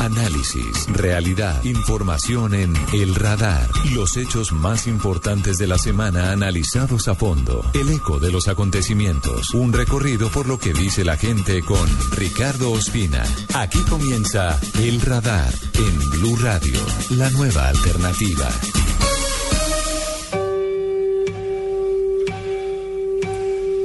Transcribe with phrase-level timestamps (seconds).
[0.00, 3.68] Análisis, realidad, información en El Radar.
[3.92, 7.62] Los hechos más importantes de la semana analizados a fondo.
[7.74, 9.52] El eco de los acontecimientos.
[9.52, 13.22] Un recorrido por lo que dice la gente con Ricardo Ospina.
[13.54, 16.80] Aquí comienza El Radar en Blue Radio,
[17.10, 18.48] la nueva alternativa.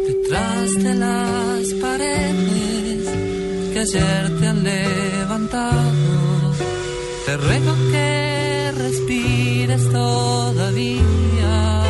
[0.08, 3.36] Detrás de las paredes
[3.76, 5.92] que ayer te han levantado,
[7.36, 11.84] te ruego que respires todavía.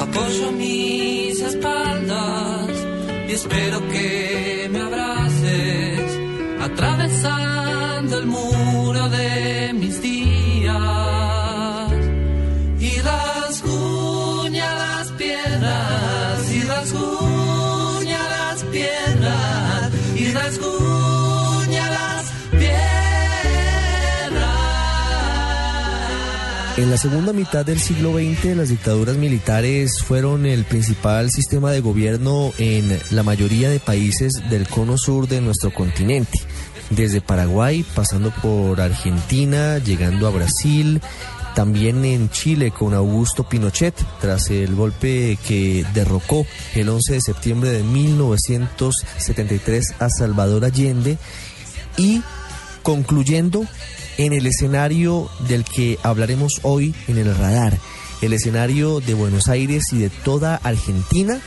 [0.00, 2.70] Apoyo mis espaldas
[3.28, 6.18] y espero que me abraces,
[6.60, 10.76] atravesando el muro de mis días.
[12.80, 21.17] Y rasguña las piedras, y rasguña las piedras, y rasguña
[26.78, 31.80] En la segunda mitad del siglo XX, las dictaduras militares fueron el principal sistema de
[31.80, 36.38] gobierno en la mayoría de países del cono sur de nuestro continente.
[36.90, 41.00] Desde Paraguay, pasando por Argentina, llegando a Brasil,
[41.56, 47.70] también en Chile con Augusto Pinochet, tras el golpe que derrocó el 11 de septiembre
[47.70, 51.18] de 1973 a Salvador Allende,
[51.96, 52.22] y
[52.84, 53.66] concluyendo
[54.18, 57.78] en el escenario del que hablaremos hoy en el radar,
[58.20, 61.40] el escenario de Buenos Aires y de toda Argentina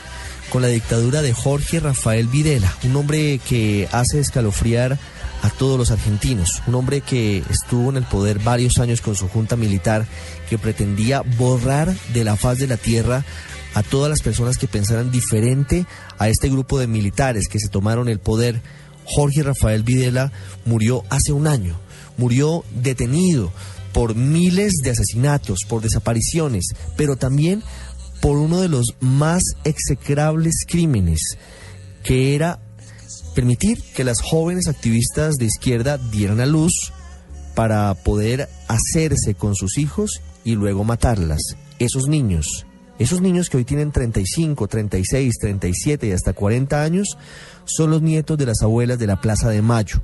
[0.50, 4.98] con la dictadura de Jorge Rafael Videla, un hombre que hace escalofriar
[5.44, 9.28] a todos los argentinos, un hombre que estuvo en el poder varios años con su
[9.28, 10.06] junta militar
[10.50, 13.26] que pretendía borrar de la faz de la tierra
[13.74, 15.86] a todas las personas que pensaran diferente
[16.18, 18.62] a este grupo de militares que se tomaron el poder.
[19.06, 20.32] Jorge Rafael Videla
[20.66, 21.76] murió hace un año,
[22.18, 23.52] murió detenido
[23.94, 27.64] por miles de asesinatos, por desapariciones, pero también
[28.22, 31.38] por uno de los más execrables crímenes,
[32.04, 32.60] que era
[33.36, 36.94] permitir que las jóvenes activistas de izquierda dieran a luz
[37.56, 41.42] para poder hacerse con sus hijos y luego matarlas.
[41.80, 42.66] Esos niños,
[43.00, 47.18] esos niños que hoy tienen 35, 36, 37 y hasta 40 años,
[47.66, 50.02] son los nietos de las abuelas de la Plaza de Mayo,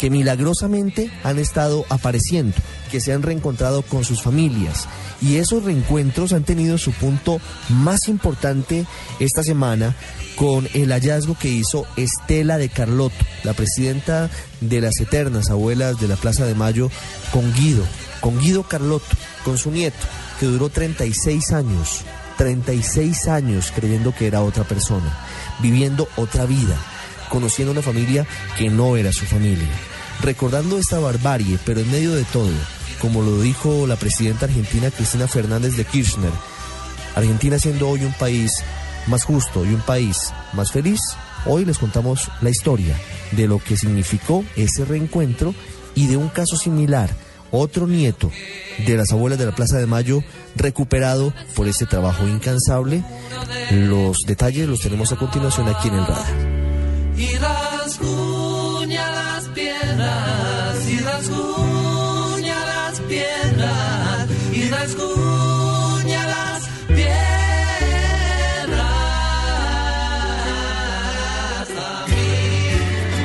[0.00, 2.56] que milagrosamente han estado apareciendo,
[2.90, 4.88] que se han reencontrado con sus familias.
[5.20, 7.38] Y esos reencuentros han tenido su punto
[7.68, 8.86] más importante
[9.18, 9.94] esta semana
[10.36, 14.30] con el hallazgo que hizo Estela de Carlotto, la presidenta
[14.62, 16.90] de las eternas abuelas de la Plaza de Mayo,
[17.30, 17.84] con Guido,
[18.22, 20.06] con Guido Carlotto, con su nieto,
[20.38, 22.00] que duró 36 años,
[22.38, 25.14] 36 años creyendo que era otra persona,
[25.60, 26.74] viviendo otra vida,
[27.30, 28.26] conociendo una familia
[28.58, 29.68] que no era su familia,
[30.20, 32.52] recordando esta barbarie, pero en medio de todo,
[33.00, 36.32] como lo dijo la presidenta argentina Cristina Fernández de Kirchner,
[37.14, 38.52] Argentina siendo hoy un país
[39.06, 41.00] más justo y un país más feliz,
[41.46, 42.94] hoy les contamos la historia
[43.32, 45.54] de lo que significó ese reencuentro
[45.94, 47.10] y de un caso similar,
[47.50, 48.30] otro nieto
[48.86, 50.22] de las abuelas de la Plaza de Mayo
[50.56, 53.02] recuperado por ese trabajo incansable.
[53.70, 56.49] Los detalles los tenemos a continuación aquí en el radar.
[57.16, 67.10] Y rasguña las piedras, y rasguña las piedras, y rasguña las piedras.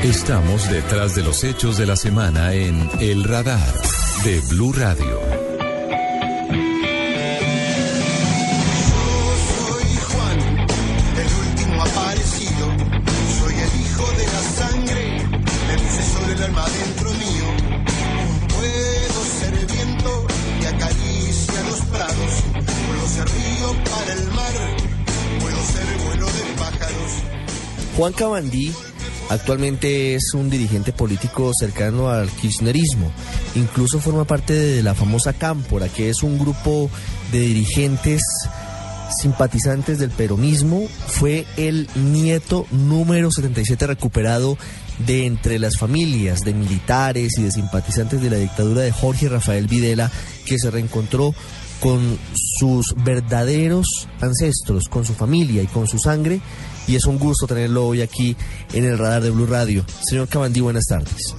[0.04, 3.74] Estamos detrás de los hechos de la semana en El Radar
[4.24, 5.45] de Blue Radio.
[27.98, 28.74] Juan Cabandí
[29.30, 33.12] actualmente es un dirigente político cercano al kirchnerismo.
[33.56, 36.90] Incluso forma parte de la famosa Cámpora, que es un grupo
[37.32, 38.22] de dirigentes
[39.22, 44.58] simpatizantes del peronismo, fue el nieto número 77 recuperado
[45.00, 49.68] de entre las familias de militares y de simpatizantes de la dictadura de Jorge Rafael
[49.68, 50.12] Videla,
[50.46, 51.34] que se reencontró
[51.80, 56.42] con sus verdaderos ancestros, con su familia y con su sangre.
[56.88, 58.36] Y es un gusto tenerlo hoy aquí
[58.74, 59.84] en el radar de Blue Radio.
[60.08, 61.36] Señor Cabandí, buenas tardes.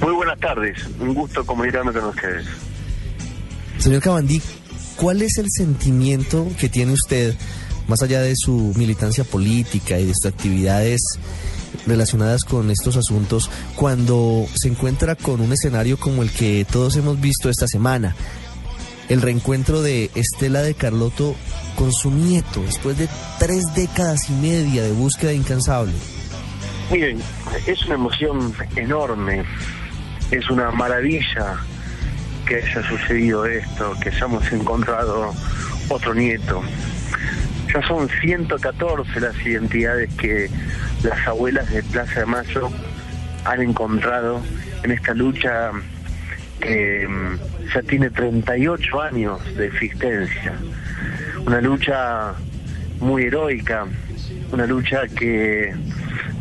[0.00, 2.46] Muy buenas tardes, un gusto comunicarme con ustedes.
[3.78, 4.40] Señor Cabandí,
[4.96, 7.34] ¿cuál es el sentimiento que tiene usted,
[7.88, 11.00] más allá de su militancia política y de sus actividades
[11.86, 17.20] relacionadas con estos asuntos, cuando se encuentra con un escenario como el que todos hemos
[17.20, 18.14] visto esta semana?
[19.08, 21.36] El reencuentro de Estela de Carlotto
[21.76, 23.08] con su nieto, después de
[23.38, 25.92] tres décadas y media de búsqueda incansable.
[26.90, 27.20] Miren,
[27.66, 29.44] es una emoción enorme,
[30.30, 31.56] es una maravilla
[32.46, 35.34] que haya sucedido esto, que hayamos encontrado
[35.88, 36.62] otro nieto.
[37.72, 40.48] Ya son 114 las identidades que
[41.02, 42.70] las abuelas de Plaza de Mayo
[43.44, 44.40] han encontrado
[44.82, 45.70] en esta lucha
[46.60, 50.54] que mm, ya tiene 38 años de existencia.
[51.46, 52.34] Una lucha
[53.00, 53.86] muy heroica,
[54.52, 55.72] una lucha que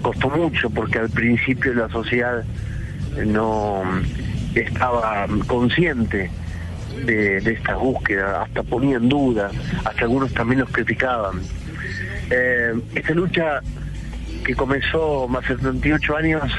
[0.02, 2.44] costó mucho porque al principio la sociedad
[3.26, 3.84] no
[4.56, 6.32] estaba consciente
[7.06, 9.52] de, esta búsqueda, hasta ponía en duda,
[9.84, 11.40] hasta algunos también los criticaban.
[12.32, 13.62] Eh, esta lucha
[14.44, 16.52] que comenzó más de 38 años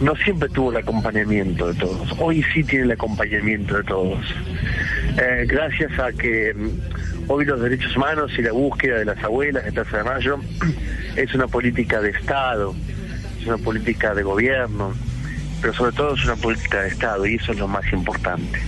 [0.00, 2.14] no siempre tuvo el acompañamiento de todos.
[2.18, 4.20] Hoy sí tiene el acompañamiento de todos.
[5.18, 6.54] Eh, gracias a que
[7.28, 10.38] hoy los derechos humanos y la búsqueda de las abuelas de Plaza de Mayo
[11.16, 12.74] es una política de Estado,
[13.40, 14.94] es una política de gobierno,
[15.60, 18.60] pero sobre todo es una política de Estado y eso es lo más importante.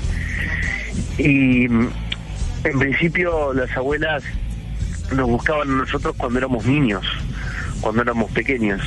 [1.19, 4.22] Y en principio las abuelas
[5.14, 7.04] nos buscaban a nosotros cuando éramos niños,
[7.81, 8.82] cuando éramos pequeños.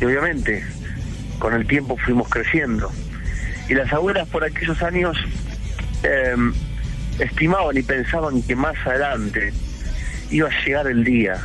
[0.00, 0.64] Y obviamente
[1.38, 2.90] con el tiempo fuimos creciendo.
[3.68, 5.16] Y las abuelas por aquellos años
[6.02, 6.52] em,
[7.18, 9.52] estimaban y pensaban que más adelante
[10.30, 11.36] iba a llegar el día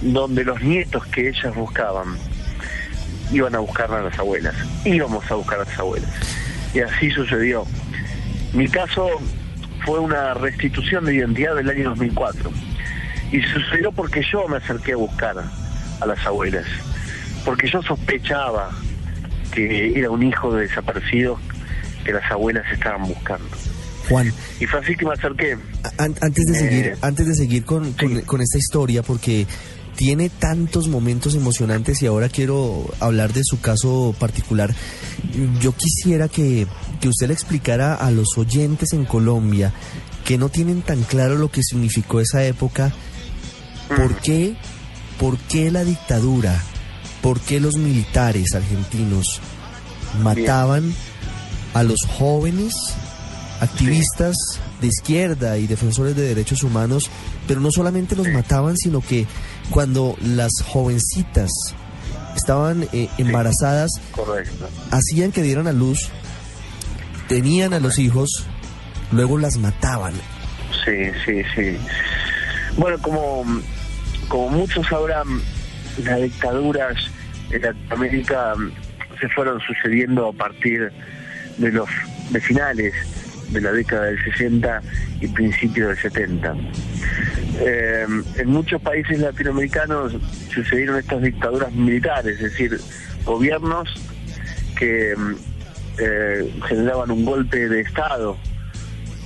[0.00, 2.16] donde los nietos que ellas buscaban
[3.32, 6.10] iban a buscar a las abuelas, íbamos a buscar a las abuelas.
[6.74, 7.64] Y así sucedió.
[8.52, 9.08] Mi caso
[9.84, 12.50] fue una restitución de identidad del año 2004.
[13.30, 15.36] Y sucedió porque yo me acerqué a buscar
[16.00, 16.66] a las abuelas.
[17.44, 18.70] Porque yo sospechaba
[19.52, 21.38] que era un hijo de desaparecido
[22.04, 23.48] que las abuelas estaban buscando.
[24.08, 24.32] Juan.
[24.60, 25.56] Y fue así que me acerqué.
[25.98, 29.46] antes de Eh, seguir, antes de seguir con, con- con esta historia, porque
[29.96, 34.74] tiene tantos momentos emocionantes y ahora quiero hablar de su caso particular.
[35.60, 36.66] Yo quisiera que,
[37.00, 39.72] que usted le explicara a los oyentes en Colombia
[40.24, 42.92] que no tienen tan claro lo que significó esa época,
[43.94, 44.54] ¿por qué,
[45.20, 46.60] por qué la dictadura,
[47.20, 49.40] por qué los militares argentinos
[50.22, 50.94] mataban
[51.74, 52.72] a los jóvenes
[53.62, 54.36] activistas
[54.80, 57.08] de izquierda y defensores de derechos humanos,
[57.46, 59.26] pero no solamente los mataban, sino que
[59.70, 61.50] cuando las jovencitas
[62.34, 64.68] estaban eh, embarazadas, Correcto.
[64.90, 66.08] hacían que dieran a luz,
[67.28, 68.46] tenían a los hijos,
[69.12, 70.14] luego las mataban.
[70.84, 71.76] Sí, sí, sí.
[72.76, 73.44] Bueno, como,
[74.26, 75.40] como muchos sabrán,
[76.02, 76.96] las dictaduras
[77.50, 78.54] en Latinoamérica
[79.20, 80.90] se fueron sucediendo a partir
[81.58, 81.88] de los
[82.30, 82.92] de finales
[83.52, 84.82] de la década del 60
[85.20, 86.54] y principios del 70.
[87.60, 88.06] Eh,
[88.38, 90.16] en muchos países latinoamericanos
[90.52, 92.80] sucedieron estas dictaduras militares, es decir,
[93.24, 93.88] gobiernos
[94.78, 95.14] que
[95.98, 98.36] eh, generaban un golpe de Estado,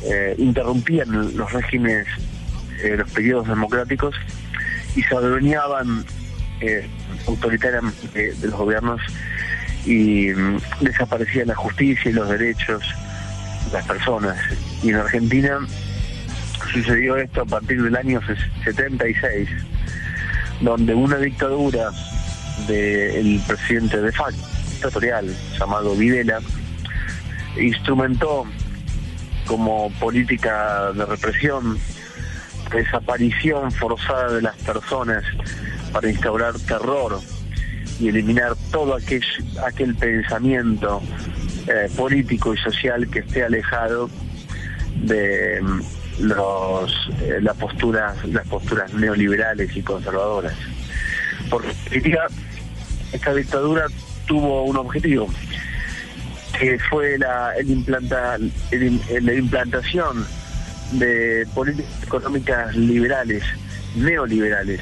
[0.05, 2.07] eh, interrumpían los regímenes,
[2.83, 4.15] eh, los periodos democráticos
[4.95, 6.05] y se adueñaban
[7.29, 9.01] autoritariamente de los gobiernos
[9.85, 13.06] y mm, desaparecía la justicia y los derechos de
[13.73, 14.37] las personas.
[14.83, 15.59] Y en Argentina
[16.73, 19.49] sucedió esto a partir del año ses- 76,
[20.61, 21.91] donde una dictadura
[22.67, 24.41] del presidente de facto
[24.73, 26.41] dictatorial llamado Videla
[27.61, 28.45] instrumentó
[29.47, 31.79] como política de represión
[32.73, 35.23] desaparición forzada de las personas
[35.93, 37.21] para instaurar terror
[38.01, 39.25] y eliminar todo aquel,
[39.65, 41.01] aquel pensamiento
[41.69, 44.09] eh, político y social que esté alejado
[44.97, 45.81] de mm,
[46.21, 50.55] los eh, las posturas las posturas neoliberales y conservadoras.
[51.51, 51.69] Porque
[53.13, 53.87] esta dictadura
[54.27, 55.29] tuvo un objetivo
[56.59, 58.53] que fue la el implanta el-
[59.11, 60.27] el- la implantación
[60.93, 63.43] de políticas económicas liberales,
[63.97, 64.81] neoliberales,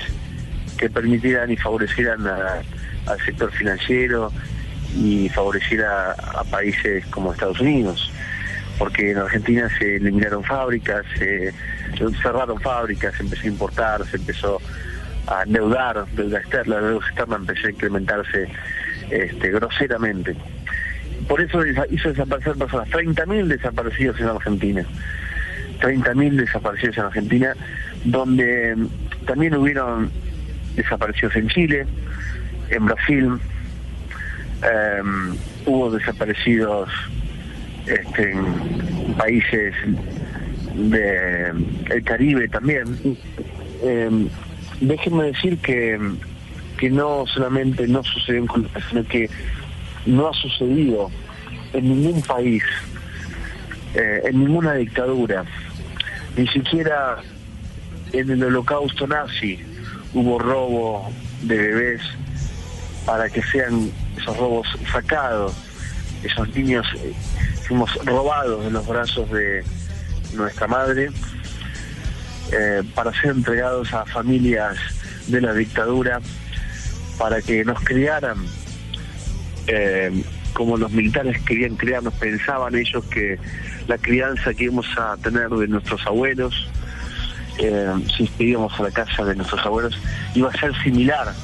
[0.78, 4.30] que permitieran y favorecieran al sector financiero
[4.96, 8.10] y favoreciera a países como Estados Unidos
[8.78, 11.52] porque en Argentina se eliminaron fábricas, se
[12.22, 14.60] cerraron fábricas, se empezó a importar, se empezó
[15.26, 18.48] a endeudar, deuda externa, la deuda externa empezó a incrementarse
[19.10, 20.36] este, groseramente.
[21.28, 24.84] Por eso hizo desaparecer personas, 30.000 desaparecidos en Argentina.
[25.80, 27.54] 30.000 desaparecidos en Argentina,
[28.04, 28.76] donde
[29.26, 30.10] también hubieron
[30.74, 31.86] desaparecidos en Chile,
[32.70, 33.38] en Brasil,
[34.62, 36.88] em, hubo desaparecidos
[37.86, 39.74] este, en países
[40.74, 42.84] del Caribe también.
[43.82, 44.28] Eh,
[44.80, 45.98] déjenme decir que,
[46.78, 49.30] que no solamente no sucedió en Colombia, sino que
[50.06, 51.10] no ha sucedido
[51.72, 52.62] en ningún país,
[53.94, 55.44] eh, en ninguna dictadura,
[56.36, 57.18] ni siquiera
[58.12, 59.58] en el holocausto nazi
[60.12, 61.10] hubo robo
[61.42, 62.00] de bebés
[63.04, 65.54] para que sean esos robos sacados,
[66.22, 67.12] esos niños eh,
[67.66, 69.64] fuimos robados de los brazos de
[70.34, 71.10] nuestra madre
[72.52, 74.76] eh, para ser entregados a familias
[75.28, 76.20] de la dictadura
[77.18, 78.36] para que nos criaran
[79.66, 80.10] eh,
[80.52, 83.38] como los militares querían criarnos, pensaban ellos que
[83.88, 86.68] la crianza que íbamos a tener de nuestros abuelos,
[87.58, 89.98] eh, si íbamos a la casa de nuestros abuelos,
[90.34, 91.34] iba a ser similar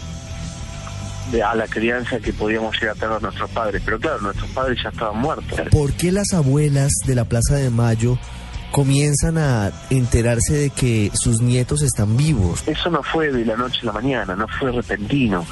[1.44, 3.82] a la crianza que podíamos llegar a tener nuestros padres.
[3.84, 5.60] Pero claro, nuestros padres ya estaban muertos.
[5.70, 8.18] ¿Por qué las abuelas de la Plaza de Mayo
[8.70, 12.62] comienzan a enterarse de que sus nietos están vivos?
[12.66, 15.46] Eso no fue de la noche a la mañana, no fue repentino,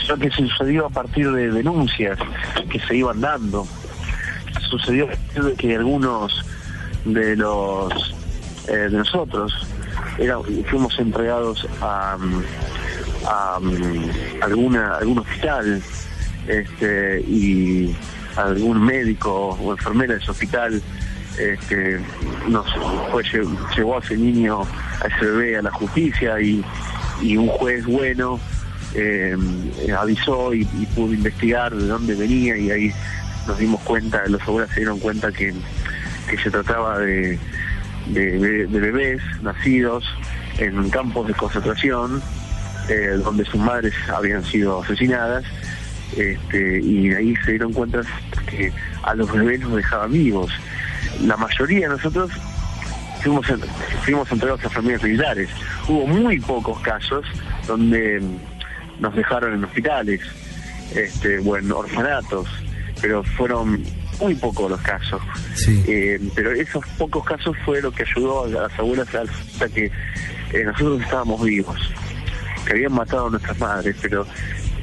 [0.00, 2.18] sino que sucedió a partir de denuncias
[2.70, 3.66] que se iban dando.
[4.70, 6.44] Sucedió a partir de que algunos
[7.04, 8.14] de los
[8.68, 9.52] eh, de nosotros
[10.18, 10.38] era,
[10.70, 12.16] fuimos entregados a,
[13.26, 13.58] a,
[14.42, 15.82] alguna algún hospital
[16.46, 17.94] este, y
[18.36, 20.82] algún médico o enfermera de ese hospital
[21.38, 21.98] este,
[22.48, 22.66] nos
[23.10, 23.22] fue,
[23.76, 26.64] llevó a ese niño, a ese bebé a la justicia y,
[27.36, 28.40] un juez bueno
[28.94, 29.36] eh,
[29.96, 30.64] avisó y,
[30.94, 32.92] pudo investigar de dónde venía y ahí
[33.46, 35.54] nos dimos cuenta, los abuelos se dieron cuenta que,
[36.42, 37.38] se trataba de,
[38.06, 40.04] de, bebés nacidos
[40.58, 42.22] en campos de concentración
[42.88, 45.44] eh, donde sus madres habían sido asesinadas
[46.16, 48.02] este, y ahí se dieron cuenta
[48.48, 48.72] que
[49.02, 50.50] a los bebés los dejaban vivos.
[51.22, 52.30] La mayoría de nosotros
[53.22, 53.46] fuimos,
[54.04, 55.48] fuimos entregados a familias militares.
[55.88, 57.24] Hubo muy pocos casos
[57.66, 58.22] donde
[58.98, 60.20] nos dejaron en hospitales
[60.94, 62.46] este, o en orfanatos,
[63.00, 63.82] pero fueron
[64.20, 65.20] muy pocos los casos.
[65.66, 69.86] Eh, pero esos pocos casos fue lo que ayudó a las abuelas a que
[70.52, 71.78] eh, nosotros estábamos vivos
[72.64, 74.26] que habían matado a nuestras madres, pero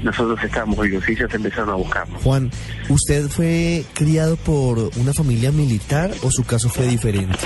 [0.03, 2.21] nosotros estábamos vivos y ellos empezaron a buscarnos.
[2.21, 2.51] Juan,
[2.89, 7.37] ¿usted fue criado por una familia militar o su caso fue diferente?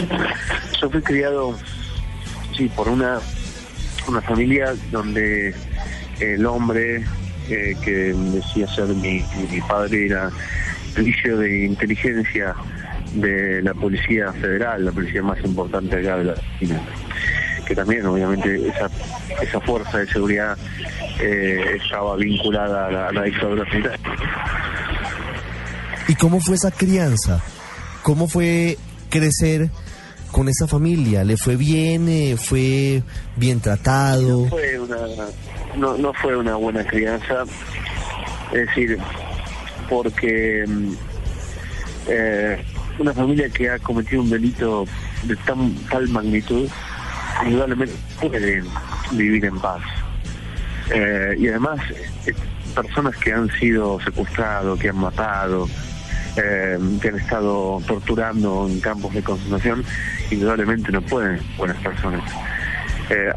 [0.79, 1.55] Yo fui criado,
[2.55, 3.19] sí, por una,
[4.07, 5.55] una familia donde
[6.19, 7.03] el hombre
[7.49, 10.29] eh, que decía ser mi, mi padre era
[10.93, 12.53] servicio de inteligencia
[13.15, 16.81] de la Policía Federal, la policía más importante acá de la Argentina
[17.65, 18.89] que también obviamente esa,
[19.41, 20.57] esa fuerza de seguridad
[21.19, 23.99] eh, estaba vinculada a la, dictadura militar.
[26.07, 27.41] ¿Y cómo fue esa crianza?
[28.01, 28.77] ¿Cómo fue
[29.09, 29.69] crecer
[30.31, 31.23] con esa familia?
[31.23, 32.09] ¿Le fue bien?
[32.09, 33.03] Eh, ¿Fue
[33.37, 34.43] bien tratado?
[34.43, 34.97] No fue una,
[35.77, 37.43] no, no fue una buena crianza,
[38.51, 38.97] es decir,
[39.89, 40.93] porque mm,
[42.07, 42.65] eh,
[42.99, 44.85] una familia que ha cometido un delito
[45.23, 46.69] de tan tal magnitud
[47.45, 48.65] indudablemente pueden
[49.11, 49.81] vivir en paz.
[50.91, 51.79] Eh, y además,
[52.25, 52.33] eh,
[52.75, 55.67] personas que han sido secuestrados, que han matado,
[56.35, 59.83] eh, que han estado torturando en campos de concentración,
[60.31, 62.23] indudablemente no pueden buenas personas.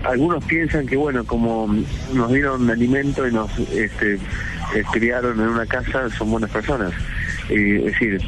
[0.05, 1.69] algunos piensan que, bueno, como
[2.15, 4.19] nos dieron alimento y nos este,
[4.93, 6.93] criaron en una casa, son buenas personas.
[7.50, 8.23] es decir,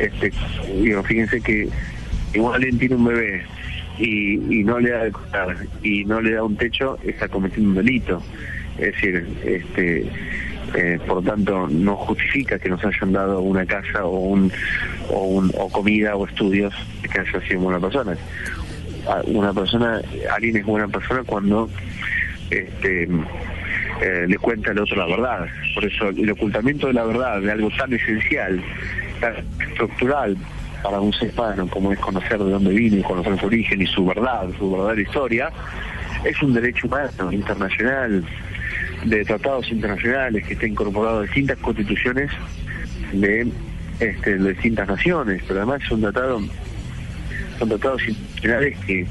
[0.00, 0.32] este,
[0.82, 1.68] digo, fíjense que
[2.34, 3.46] igual alguien tiene un bebé,
[3.98, 7.76] y, no le da de comer y no le da un techo, está cometiendo un
[7.76, 8.22] delito.
[8.78, 10.06] Es decir, este,
[10.74, 14.52] eh, por tanto, no justifica que nos hayan dado una casa o, un,
[15.10, 18.16] o, un, o comida o estudios que haya sido buena persona.
[19.26, 20.00] Una persona,
[20.30, 21.70] alguien es buena persona cuando
[22.50, 25.46] este, eh, le cuenta al otro la verdad.
[25.74, 28.62] Por eso el ocultamiento de la verdad, de algo tan esencial,
[29.20, 29.34] tan
[29.66, 30.36] estructural
[30.82, 34.48] para un humano, como es conocer de dónde vino conocer su origen y su verdad,
[34.58, 35.50] su verdadera historia,
[36.24, 38.24] es un derecho humano internacional,
[39.04, 42.30] de tratados internacionales que está incorporado a distintas constituciones
[43.12, 43.48] de,
[44.00, 46.42] este, distintas naciones, pero además son tratados,
[47.58, 49.06] son tratados internacionales que,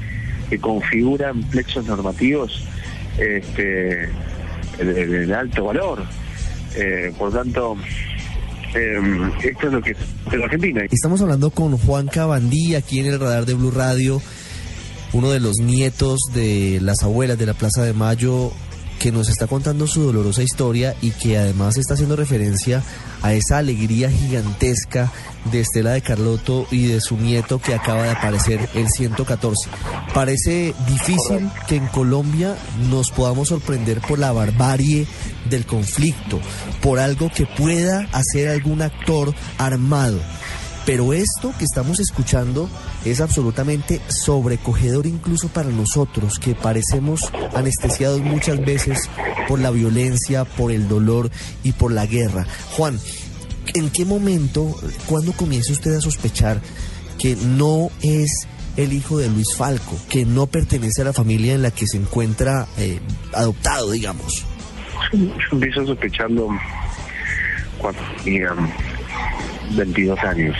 [0.50, 2.66] que configuran plexos normativos
[3.18, 4.08] este,
[4.78, 6.02] de, de alto valor.
[6.76, 7.76] Eh, por tanto,
[8.74, 9.00] eh,
[9.44, 10.82] esto es lo que es Argentina.
[10.90, 14.20] Estamos hablando con Juan Cabandí aquí en el radar de Blue Radio,
[15.12, 18.52] uno de los nietos de las abuelas de la Plaza de Mayo
[18.98, 22.82] que nos está contando su dolorosa historia y que además está haciendo referencia
[23.22, 25.10] a esa alegría gigantesca
[25.50, 29.70] de Estela de Carlotto y de su nieto que acaba de aparecer el 114.
[30.14, 32.56] Parece difícil que en Colombia
[32.90, 35.06] nos podamos sorprender por la barbarie
[35.48, 36.40] del conflicto,
[36.82, 40.18] por algo que pueda hacer algún actor armado.
[40.84, 42.68] Pero esto que estamos escuchando
[43.04, 49.08] es absolutamente sobrecogedor incluso para nosotros, que parecemos anestesiados muchas veces
[49.46, 51.30] por la violencia, por el dolor
[51.62, 52.46] y por la guerra.
[52.72, 52.98] Juan,
[53.74, 54.74] ¿en qué momento,
[55.06, 56.60] cuándo comienza usted a sospechar
[57.18, 61.62] que no es el hijo de Luis Falco, que no pertenece a la familia en
[61.62, 63.00] la que se encuentra eh,
[63.32, 64.44] adoptado, digamos?
[65.52, 66.48] Empiezo a sospecharlo
[67.78, 68.50] cuando tenía
[69.76, 70.56] 22 años.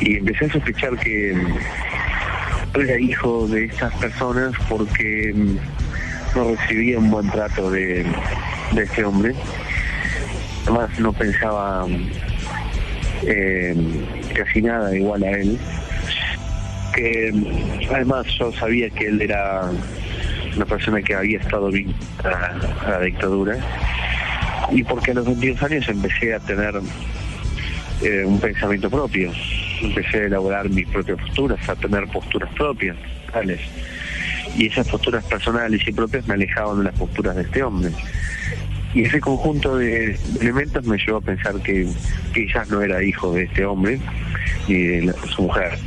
[0.00, 5.56] Y empecé a sospechar que mm, era hijo de estas personas porque mm,
[6.36, 8.04] no recibía un buen trato de,
[8.72, 9.34] de este hombre.
[10.64, 11.86] Además no pensaba
[13.26, 13.74] eh,
[14.34, 15.58] casi nada igual a él.
[16.94, 17.32] Que
[17.92, 19.70] además yo sabía que él era
[20.56, 23.56] una persona que había estado vinculada a la dictadura
[24.72, 26.74] y porque a los 22 años empecé a tener
[28.02, 29.32] eh, un pensamiento propio,
[29.80, 32.96] empecé a elaborar mis propias posturas, a tener posturas propias,
[33.32, 33.60] tales.
[34.56, 37.90] Y esas posturas personales y propias me alejaban de las posturas de este hombre.
[38.94, 41.88] Y ese conjunto de elementos me llevó a pensar que
[42.34, 44.00] quizás no era hijo de este hombre
[44.66, 45.78] ni de su mujer.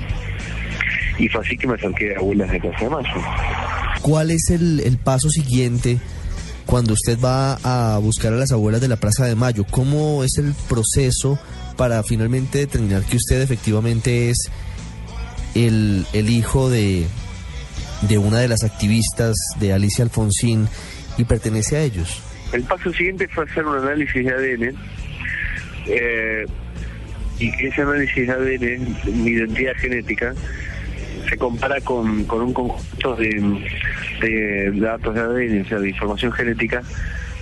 [1.19, 3.21] Y fue así que me acerqué a abuelas de Plaza de Mayo.
[4.01, 5.99] ¿Cuál es el, el paso siguiente
[6.65, 9.65] cuando usted va a buscar a las abuelas de la Plaza de Mayo?
[9.69, 11.37] ¿Cómo es el proceso
[11.75, 14.49] para finalmente determinar que usted efectivamente es
[15.55, 17.05] el, el hijo de,
[18.07, 20.67] de una de las activistas de Alicia Alfonsín
[21.17, 22.21] y pertenece a ellos?
[22.51, 24.75] El paso siguiente fue hacer un análisis de ADN
[25.87, 26.45] eh,
[27.39, 30.33] y que ese análisis de ADN, mi identidad genética,
[31.29, 33.29] se compara con, con un conjunto de,
[34.21, 36.83] de datos de ADN, o sea, de información genética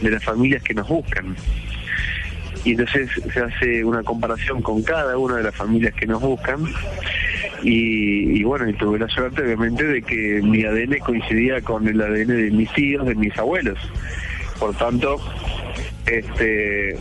[0.02, 1.36] de las familias que nos buscan.
[2.64, 6.64] Y entonces se hace una comparación con cada una de las familias que nos buscan
[7.64, 12.00] y, y bueno, y tuve la suerte obviamente de que mi ADN coincidía con el
[12.02, 13.80] ADN de mis tíos, de mis abuelos.
[14.60, 15.20] Por tanto,
[16.06, 16.96] este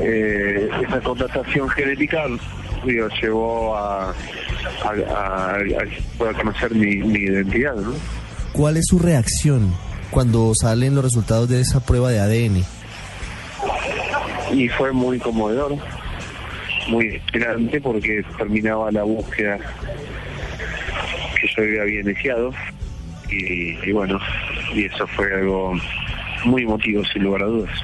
[0.00, 2.26] eh, esa contratación genética
[2.84, 4.10] digo, llevó a,
[4.84, 5.58] a,
[6.36, 7.92] conocer mi, mi identidad, ¿no?
[8.52, 9.72] ¿Cuál es su reacción
[10.10, 12.64] cuando salen los resultados de esa prueba de ADN?
[14.54, 15.76] Y fue muy conmovedor,
[16.88, 19.58] muy inspirante porque terminaba la búsqueda
[21.40, 22.52] que yo había iniciado
[23.30, 24.18] y, y bueno,
[24.74, 25.74] y eso fue algo
[26.44, 27.80] muy emotivo sin lugar a dudas.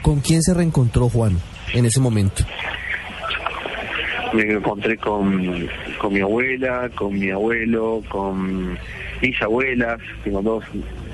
[0.00, 1.38] ¿Con quién se reencontró Juan
[1.74, 2.44] en ese momento?
[4.32, 8.78] me encontré con, con mi abuela, con mi abuelo, con
[9.20, 10.64] mis abuelas, tengo dos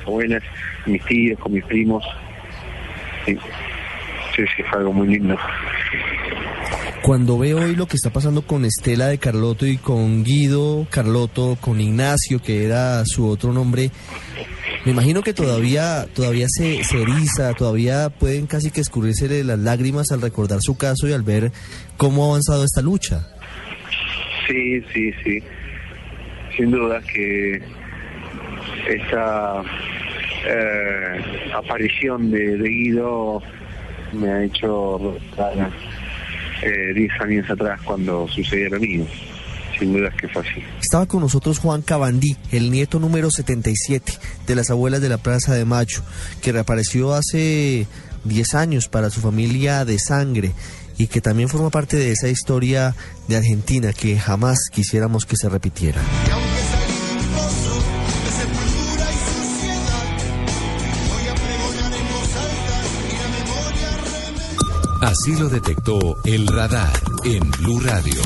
[0.07, 0.43] abuelas,
[0.87, 2.05] mis tíos, con mis primos.
[3.27, 3.37] Sí,
[4.39, 5.37] sí, sí, fue algo muy lindo.
[7.03, 11.57] Cuando veo hoy lo que está pasando con Estela de Carlotto y con Guido Carlotto,
[11.61, 13.91] con Ignacio, que era su otro nombre,
[14.85, 20.13] me imagino que todavía, todavía se, se eriza, todavía pueden casi que escurrirse las lágrimas
[20.13, 21.51] al recordar su caso y al ver
[21.97, 23.27] cómo ha avanzado esta lucha.
[24.47, 25.43] Sí, sí, sí.
[26.57, 27.63] Sin duda que
[28.89, 29.63] esta
[30.47, 33.43] eh, aparición de, de Guido
[34.13, 35.71] me ha hecho recordar,
[36.63, 38.81] eh, 10 años atrás cuando sucedió lo.
[39.79, 40.61] Sin duda que fue así.
[40.81, 44.13] Estaba con nosotros Juan Cabandí, el nieto número 77
[44.45, 46.01] de las abuelas de la Plaza de Mayo,
[46.43, 47.87] que reapareció hace
[48.25, 50.53] 10 años para su familia de sangre
[50.99, 52.95] y que también forma parte de esa historia
[53.29, 56.01] de Argentina que jamás quisiéramos que se repitiera.
[65.01, 66.93] Así lo detectó el radar
[67.25, 68.21] en Blue Radio.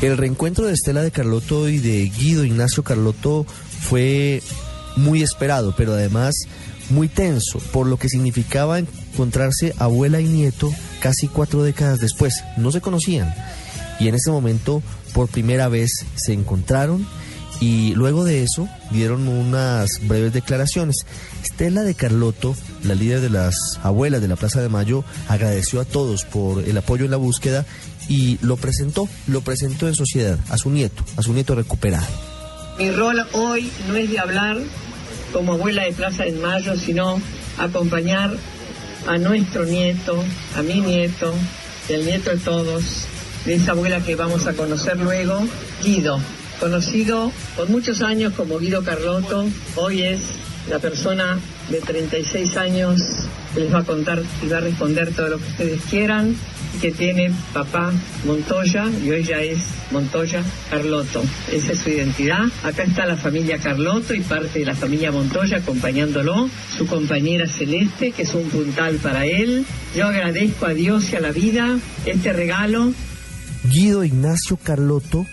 [0.00, 3.44] El reencuentro de Estela de Carlotto y de Guido Ignacio Carlotto
[3.80, 4.40] fue
[4.96, 6.36] muy esperado, pero además
[6.90, 12.44] muy tenso, por lo que significaba encontrarse abuela y nieto casi cuatro décadas después.
[12.56, 13.34] No se conocían
[13.98, 17.04] y en ese momento por primera vez se encontraron
[17.60, 20.98] y luego de eso dieron unas breves declaraciones.
[21.42, 25.84] Estela de Carlotto, la líder de las abuelas de la Plaza de Mayo, agradeció a
[25.84, 27.66] todos por el apoyo en la búsqueda
[28.08, 32.06] y lo presentó, lo presentó en sociedad a su nieto, a su nieto recuperado.
[32.78, 34.58] Mi rol hoy no es de hablar
[35.32, 37.20] como abuela de Plaza de Mayo, sino
[37.58, 38.34] acompañar
[39.06, 40.22] a nuestro nieto,
[40.56, 41.34] a mi nieto,
[41.88, 43.06] y al nieto de todos,
[43.44, 45.40] de esa abuela que vamos a conocer luego,
[45.82, 46.20] Guido,
[46.60, 50.20] conocido por muchos años como Guido Carlotto, hoy es
[50.68, 51.38] la persona
[51.70, 53.00] de 36 años
[53.54, 56.36] que les va a contar y va a responder todo lo que ustedes quieran,
[56.80, 57.92] que tiene papá
[58.24, 59.58] Montoya y ya es
[59.90, 61.22] Montoya Carlotto.
[61.52, 62.44] Esa es su identidad.
[62.62, 68.12] Acá está la familia Carlotto y parte de la familia Montoya acompañándolo, su compañera Celeste,
[68.12, 69.64] que es un puntal para él.
[69.96, 72.92] Yo agradezco a Dios y a la vida este regalo
[73.64, 75.26] Guido Ignacio Carlotto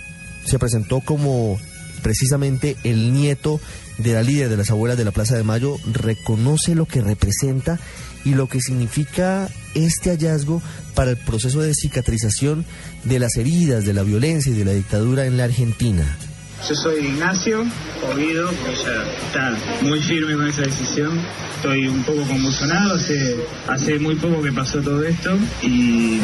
[0.45, 1.59] se presentó como
[2.01, 3.59] precisamente el nieto
[3.97, 7.79] de la líder de las abuelas de la Plaza de Mayo, reconoce lo que representa
[8.25, 10.61] y lo que significa este hallazgo
[10.95, 12.65] para el proceso de cicatrización
[13.03, 16.17] de las heridas de la violencia y de la dictadura en la Argentina.
[16.67, 17.63] Yo soy Ignacio
[18.11, 21.19] Ovido, ella está muy firme con esa decisión.
[21.57, 23.35] Estoy un poco convulsionado, hace,
[23.67, 26.19] hace muy poco que pasó todo esto y,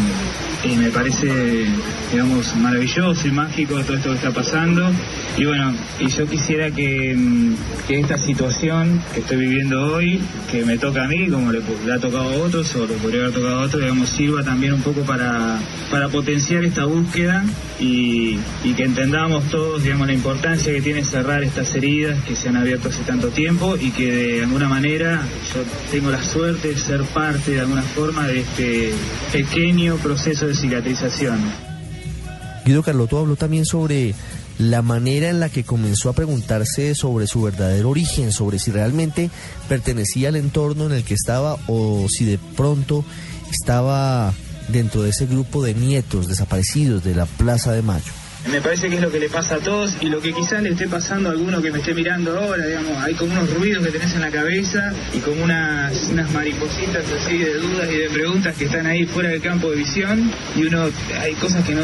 [0.77, 1.65] me parece,
[2.11, 4.91] digamos, maravilloso y mágico todo esto que está pasando.
[5.37, 7.55] Y bueno, y yo quisiera que, mm,
[7.87, 11.93] que esta situación que estoy viviendo hoy, que me toca a mí, como le, le
[11.93, 14.81] ha tocado a otros o le podría haber tocado a otros, digamos, sirva también un
[14.81, 17.43] poco para, para potenciar esta búsqueda
[17.79, 22.49] y, y que entendamos todos, digamos, la importancia que tiene cerrar estas heridas que se
[22.49, 25.21] han abierto hace tanto tiempo y que de alguna manera
[25.53, 28.93] yo tengo la suerte de ser parte de alguna forma de este
[29.31, 31.39] pequeño proceso de cicatrización.
[32.65, 34.13] Guido Carlotto habló también sobre
[34.57, 39.29] la manera en la que comenzó a preguntarse sobre su verdadero origen, sobre si realmente
[39.67, 43.03] pertenecía al entorno en el que estaba o si de pronto
[43.51, 44.33] estaba
[44.69, 48.20] dentro de ese grupo de nietos desaparecidos de la Plaza de Mayo.
[48.49, 50.71] Me parece que es lo que le pasa a todos y lo que quizás le
[50.71, 53.91] esté pasando a alguno que me esté mirando ahora, digamos, hay como unos ruidos que
[53.91, 58.55] tenés en la cabeza y como unas, unas maripositas así de dudas y de preguntas
[58.57, 60.89] que están ahí fuera del campo de visión y uno,
[61.21, 61.83] hay cosas que no,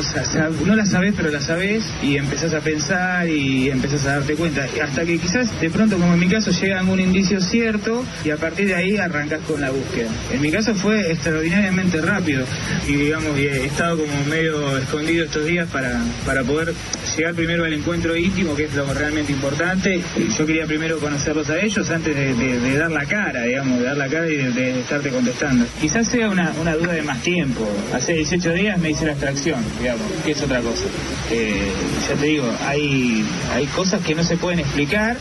[0.66, 4.68] no las sabes pero las sabes y empezás a pensar y empezás a darte cuenta,
[4.84, 8.38] hasta que quizás de pronto como en mi caso llega algún indicio cierto y a
[8.38, 10.10] partir de ahí arrancás con la búsqueda.
[10.32, 12.46] En mi caso fue extraordinariamente rápido
[12.88, 16.74] y digamos, he estado como medio escondido estos días para, para poder
[17.16, 20.02] llegar primero al encuentro íntimo, que es lo realmente importante.
[20.38, 24.08] Yo quería primero conocerlos a ellos antes de, dar la cara, digamos, de dar la
[24.08, 25.66] cara y de, de estarte contestando.
[25.82, 27.68] Quizás sea una, una duda de más tiempo.
[27.94, 30.86] Hace 18 días me hice la extracción, digamos, que es otra cosa.
[31.32, 31.70] Eh,
[32.10, 35.18] ya te digo, hay, hay cosas que no se pueden explicar,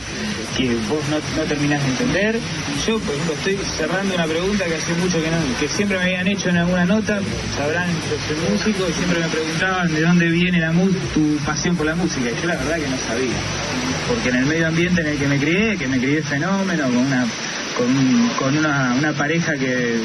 [0.57, 2.39] que vos no, no terminás de entender.
[2.87, 6.03] Yo, por ejemplo, estoy cerrando una pregunta que hace mucho que no, que siempre me
[6.05, 7.19] habían hecho en alguna nota,
[7.55, 11.85] sabrán, yo soy músico siempre me preguntaban de dónde viene la mu- tu pasión por
[11.87, 12.29] la música.
[12.29, 13.37] Yo la verdad que no sabía.
[14.07, 16.97] Porque en el medio ambiente en el que me crié, que me crié fenómeno, con
[16.97, 17.25] una
[17.77, 20.01] con, con una, pareja que,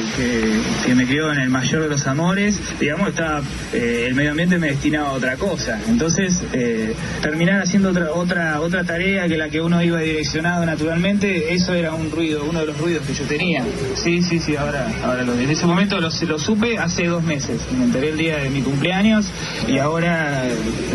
[0.84, 3.40] que, me crió en el mayor de los amores, digamos, estaba,
[3.72, 5.80] eh, el medio ambiente me destinaba a otra cosa.
[5.88, 11.54] Entonces, eh, terminar haciendo otra, otra, otra tarea que la que uno iba direccionado naturalmente,
[11.54, 13.64] eso era un ruido, uno de los ruidos que yo tenía.
[13.94, 17.60] Sí, sí, sí, ahora, ahora lo, en ese momento lo, lo supe hace dos meses.
[17.76, 19.26] Me enteré el día de mi cumpleaños
[19.66, 20.44] y ahora,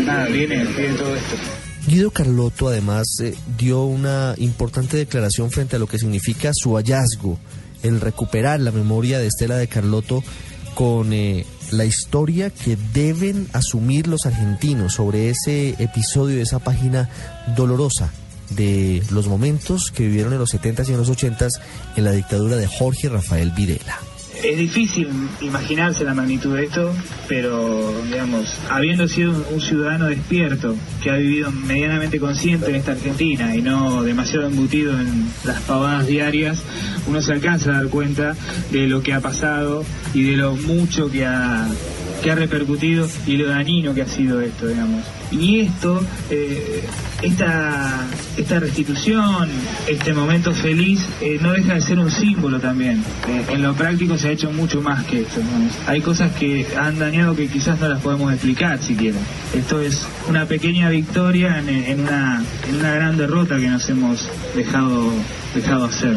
[0.04, 1.57] nada, viene, viene todo esto.
[1.88, 7.38] Guido Carlotto además eh, dio una importante declaración frente a lo que significa su hallazgo,
[7.82, 10.22] el recuperar la memoria de Estela de Carlotto
[10.74, 17.08] con eh, la historia que deben asumir los argentinos sobre ese episodio, esa página
[17.56, 18.12] dolorosa
[18.50, 21.58] de los momentos que vivieron en los 70s y en los 80s
[21.96, 23.98] en la dictadura de Jorge Rafael Videla.
[24.42, 25.08] Es difícil
[25.40, 26.92] imaginarse la magnitud de esto,
[27.28, 32.92] pero digamos, habiendo sido un, un ciudadano despierto que ha vivido medianamente consciente en esta
[32.92, 36.62] Argentina y no demasiado embutido en las pavadas diarias,
[37.06, 38.36] uno se alcanza a dar cuenta
[38.70, 41.68] de lo que ha pasado y de lo mucho que ha
[42.22, 45.04] que ha repercutido y lo dañino que ha sido esto, digamos.
[45.30, 46.00] Y esto,
[46.30, 46.84] eh,
[47.22, 49.48] esta, esta restitución,
[49.86, 53.04] este momento feliz, eh, no deja de ser un símbolo también.
[53.28, 55.40] Eh, en lo práctico se ha hecho mucho más que esto.
[55.40, 55.72] digamos.
[55.86, 59.18] Hay cosas que han dañado que quizás no las podemos explicar siquiera.
[59.54, 64.28] Esto es una pequeña victoria en, en una, en una gran derrota que nos hemos
[64.56, 65.12] dejado,
[65.54, 66.16] dejado hacer.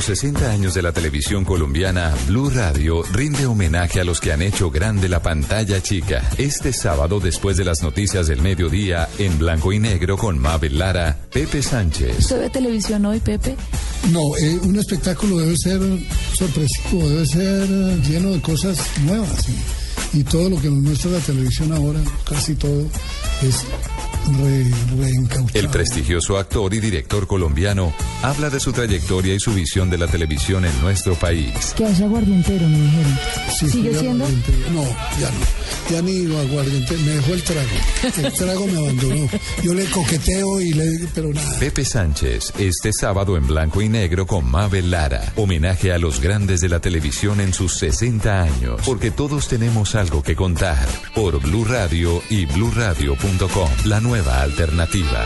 [0.00, 4.40] Los 60 años de la televisión colombiana, Blue Radio rinde homenaje a los que han
[4.40, 6.26] hecho grande la pantalla chica.
[6.38, 11.18] Este sábado, después de las noticias del mediodía, en blanco y negro con Mabel Lara,
[11.30, 12.18] Pepe Sánchez.
[12.18, 13.56] ¿Usted ve televisión hoy, Pepe?
[14.10, 15.82] No, eh, un espectáculo debe ser
[16.32, 19.50] sorpresivo, debe ser eh, lleno de cosas nuevas.
[20.14, 22.86] Y, y todo lo que nos muestra la televisión ahora, casi todo,
[23.42, 23.66] es
[24.38, 24.70] re.
[25.54, 30.06] El prestigioso actor y director colombiano habla de su trayectoria y su visión de la
[30.06, 31.74] televisión en nuestro país.
[31.76, 33.18] Que hace aguardientero, me dijeron.
[33.58, 34.26] Sí, ¿Sigue siendo?
[34.72, 34.82] No,
[35.18, 35.90] ya no.
[35.90, 37.68] Ya ni iba a aguardiente, me dejó el trago.
[38.16, 39.28] El trago me abandonó.
[39.62, 41.58] Yo le coqueteo y le pero nada.
[41.58, 45.32] Pepe Sánchez, este sábado en blanco y negro con Mabel Lara.
[45.36, 48.80] Homenaje a los grandes de la televisión en sus 60 años.
[48.84, 50.86] Porque todos tenemos algo que contar.
[51.14, 53.70] Por Blue Radio y bluradio.com.
[53.84, 55.24] La nueva alternativa.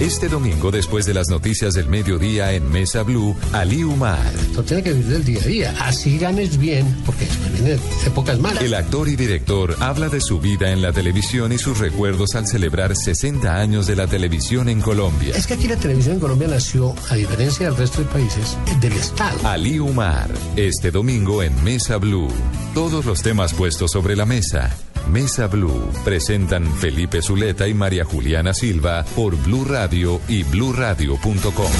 [0.00, 4.34] Este domingo, después de las noticias del mediodía en Mesa Blue, Ali Umar.
[4.34, 5.74] Esto tiene que vivir del día a día.
[5.80, 8.62] Así ganes bien, porque vienen épocas malas.
[8.62, 12.46] El actor y director habla de su vida en la televisión y sus recuerdos al
[12.46, 15.34] celebrar 60 años de la televisión en Colombia.
[15.34, 18.92] Es que aquí la televisión en Colombia nació, a diferencia del resto de países, del
[18.92, 19.48] Estado.
[19.48, 22.28] Ali Umar, este domingo en Mesa Blue.
[22.74, 24.76] Todos los temas puestos sobre la mesa.
[25.10, 25.90] Mesa Blue.
[26.04, 31.72] Presentan Felipe Zuleta y María Juliana Silva por Blue Radio y bluradio.com.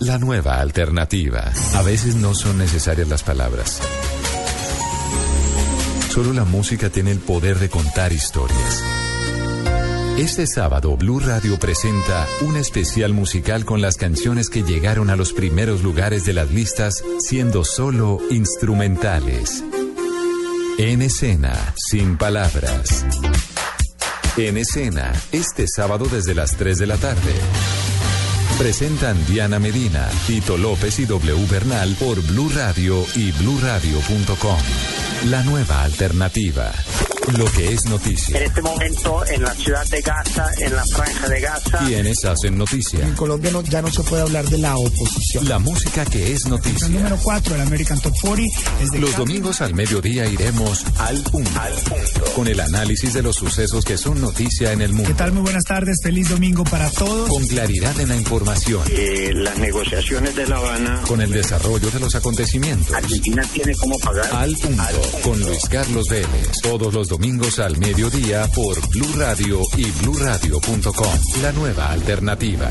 [0.00, 1.52] La nueva alternativa.
[1.74, 3.80] A veces no son necesarias las palabras.
[6.10, 8.82] Solo la música tiene el poder de contar historias.
[10.16, 15.32] Este sábado, Blue Radio presenta un especial musical con las canciones que llegaron a los
[15.32, 19.64] primeros lugares de las listas siendo solo instrumentales.
[20.78, 23.06] En escena, sin palabras.
[24.36, 27.32] En escena, este sábado desde las 3 de la tarde.
[28.58, 34.58] Presentan Diana Medina, Tito López y W Bernal por Blue Radio y bluradio.com.
[35.30, 36.72] La nueva alternativa.
[37.38, 38.36] Lo que es noticia.
[38.36, 41.78] En este momento, en la ciudad de Gaza, en la franja de Gaza.
[41.86, 43.00] Quienes hacen noticia.
[43.00, 45.48] En Colombia no- ya no se puede hablar de la oposición.
[45.48, 46.86] La música que es noticia.
[46.86, 51.22] El número 4 del American Top 40 es de Los domingos al mediodía iremos al
[51.22, 51.50] punto,
[52.36, 55.32] con el análisis de los sucesos que son noticia en el ¿Qué mundo, tal?
[55.32, 55.98] Muy buenas tardes.
[56.02, 57.28] Feliz domingo para todos.
[57.28, 61.02] con claridad en la información, Eh, las negociaciones de La Habana.
[61.08, 62.94] con el desarrollo de los acontecimientos.
[62.94, 64.28] Argentina tiene cómo pagar.
[64.34, 64.82] Al punto,
[65.22, 71.42] con Luis Carlos Vélez, todos los domingos al mediodía por Blue Radio y bluradio.com.
[71.42, 72.68] La nueva alternativa.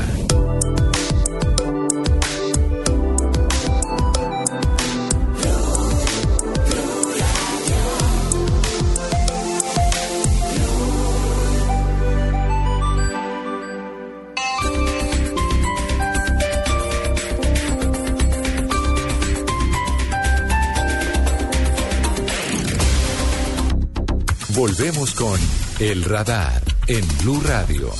[24.66, 25.38] Volvemos con
[25.78, 27.92] El Radar en Blue Radio.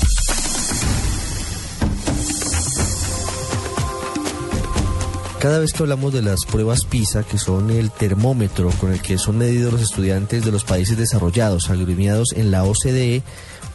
[5.39, 9.19] Cada vez que hablamos de las pruebas PISA, que son el termómetro con el que
[9.19, 13.23] son medidos los estudiantes de los países desarrollados, agremiados en la OCDE,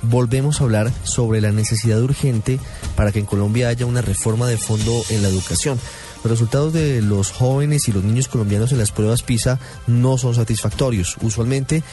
[0.01, 2.59] volvemos a hablar sobre la necesidad urgente
[2.95, 5.79] para que en Colombia haya una reforma de fondo en la educación.
[6.23, 10.33] Los resultados de los jóvenes y los niños colombianos en las pruebas PISA no son
[10.33, 11.17] satisfactorios.
[11.21, 11.83] Usualmente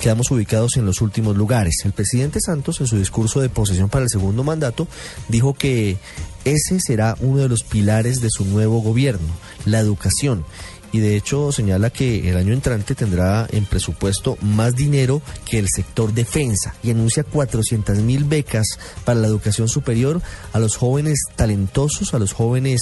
[0.00, 1.76] quedamos ubicados en los últimos lugares.
[1.84, 4.86] El presidente Santos, en su discurso de posesión para el segundo mandato,
[5.28, 5.96] dijo que
[6.44, 9.26] ese será uno de los pilares de su nuevo gobierno,
[9.64, 10.44] la educación,
[10.92, 15.68] y de hecho señala que el año entrante tendrá en presupuesto más dinero que el
[15.68, 22.14] sector defensa y anuncia 400 mil becas para la educación superior a los jóvenes talentosos,
[22.14, 22.80] a los jóvenes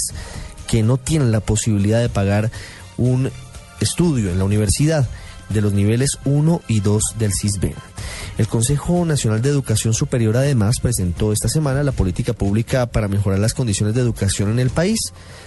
[0.67, 2.51] que no tienen la posibilidad de pagar
[2.97, 3.31] un
[3.81, 5.09] estudio en la universidad
[5.49, 7.75] de los niveles 1 y 2 del CISBEN.
[8.37, 13.39] El Consejo Nacional de Educación Superior además presentó esta semana la política pública para mejorar
[13.39, 14.99] las condiciones de educación en el país.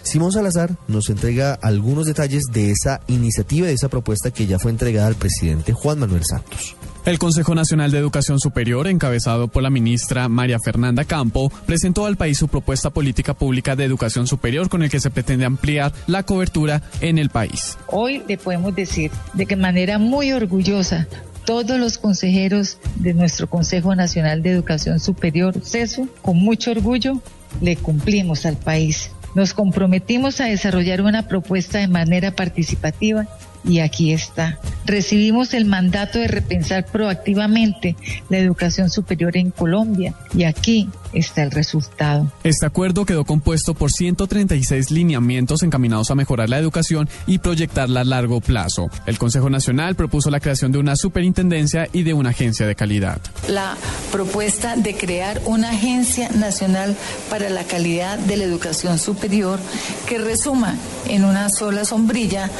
[0.03, 4.71] Simón Salazar nos entrega algunos detalles de esa iniciativa, de esa propuesta que ya fue
[4.71, 6.75] entregada al presidente Juan Manuel Santos.
[7.09, 12.19] El Consejo Nacional de Educación Superior, encabezado por la ministra María Fernanda Campo, presentó al
[12.19, 16.25] país su propuesta política pública de educación superior con el que se pretende ampliar la
[16.25, 17.79] cobertura en el país.
[17.87, 21.09] Hoy le podemos decir de que manera muy orgullosa
[21.47, 27.23] todos los consejeros de nuestro Consejo Nacional de Educación Superior, CESU, con mucho orgullo,
[27.63, 29.13] le cumplimos al país.
[29.35, 33.27] Nos comprometimos a desarrollar una propuesta de manera participativa
[33.69, 34.59] y aquí está.
[34.87, 37.95] Recibimos el mandato de repensar proactivamente
[38.31, 42.31] la educación superior en Colombia y aquí está el resultado.
[42.45, 48.05] Este acuerdo quedó compuesto por 136 lineamientos encaminados a mejorar la educación y proyectarla a
[48.05, 48.91] largo plazo.
[49.07, 53.21] El Consejo Nacional propuso la creación de una superintendencia y de una agencia de calidad.
[53.49, 53.77] La
[54.13, 56.97] propuesta de crear una agencia nacional
[57.31, 59.59] para la calidad de la educación superior
[60.07, 60.77] que resuma
[61.09, 62.51] en una sola sombrilla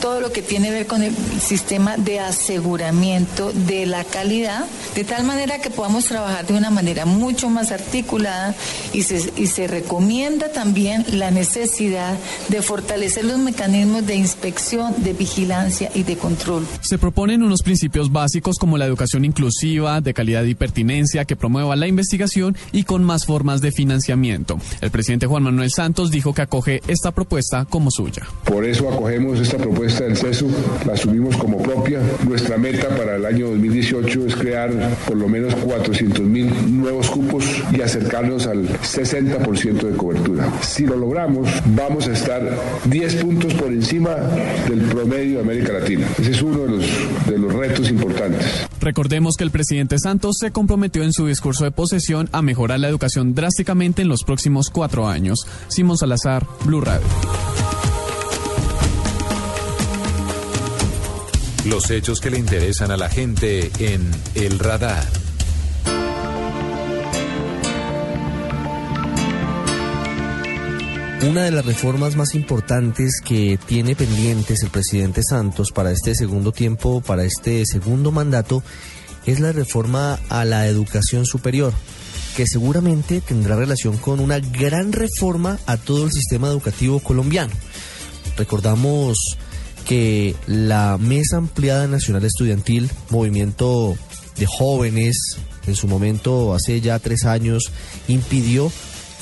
[0.00, 5.04] todo lo que tiene que ver con el sistema de aseguramiento de la calidad, de
[5.04, 8.54] tal manera que podamos trabajar de una manera mucho más articulada
[8.92, 12.16] y se, y se recomienda también la necesidad
[12.48, 16.66] de fortalecer los mecanismos de inspección, de vigilancia y de control.
[16.80, 21.74] Se proponen unos principios básicos como la educación inclusiva, de calidad y pertinencia, que promueva
[21.76, 24.58] la investigación y con más formas de financiamiento.
[24.80, 28.22] El presidente Juan Manuel Santos dijo que acoge esta propuesta como suya.
[28.44, 30.50] Por eso acogemos esta propuesta del CESU,
[30.86, 32.00] la asumimos como propia.
[32.26, 34.70] Nuestra meta para el año 2018 es crear
[35.06, 36.48] por lo menos 400 mil
[36.80, 40.52] nuevos cupos y acercarnos al 60% de cobertura.
[40.60, 42.42] Si lo logramos, vamos a estar
[42.84, 44.14] 10 puntos por encima
[44.68, 46.06] del promedio de América Latina.
[46.18, 48.66] Ese es uno de los, de los retos importantes.
[48.80, 52.88] Recordemos que el presidente Santos se comprometió en su discurso de posesión a mejorar la
[52.88, 55.46] educación drásticamente en los próximos cuatro años.
[55.68, 57.06] Simón Salazar, Blue Radio.
[61.64, 65.27] Los hechos que le interesan a la gente en El Radar.
[71.26, 76.52] Una de las reformas más importantes que tiene pendientes el presidente Santos para este segundo
[76.52, 78.62] tiempo, para este segundo mandato,
[79.26, 81.72] es la reforma a la educación superior,
[82.36, 87.52] que seguramente tendrá relación con una gran reforma a todo el sistema educativo colombiano.
[88.36, 89.18] Recordamos
[89.86, 93.96] que la Mesa Ampliada Nacional Estudiantil, movimiento
[94.36, 97.72] de jóvenes, en su momento, hace ya tres años,
[98.06, 98.70] impidió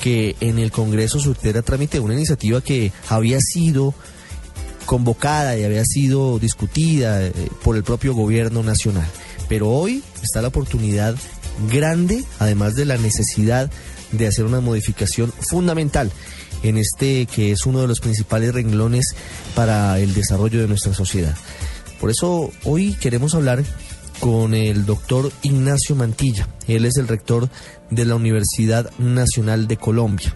[0.03, 3.95] que en el Congreso surtiera trámite una iniciativa que había sido
[4.85, 7.33] convocada y había sido discutida eh,
[7.63, 9.07] por el propio gobierno nacional.
[9.49, 11.15] Pero hoy está la oportunidad
[11.71, 13.71] grande, además de la necesidad
[14.13, 16.11] de hacer una modificación fundamental
[16.63, 19.15] en este que es uno de los principales renglones
[19.55, 21.37] para el desarrollo de nuestra sociedad.
[22.01, 23.65] Por eso hoy queremos hablar
[24.21, 26.49] con el doctor Ignacio Mantilla.
[26.69, 27.49] Él es el rector
[27.91, 30.35] de la Universidad Nacional de Colombia,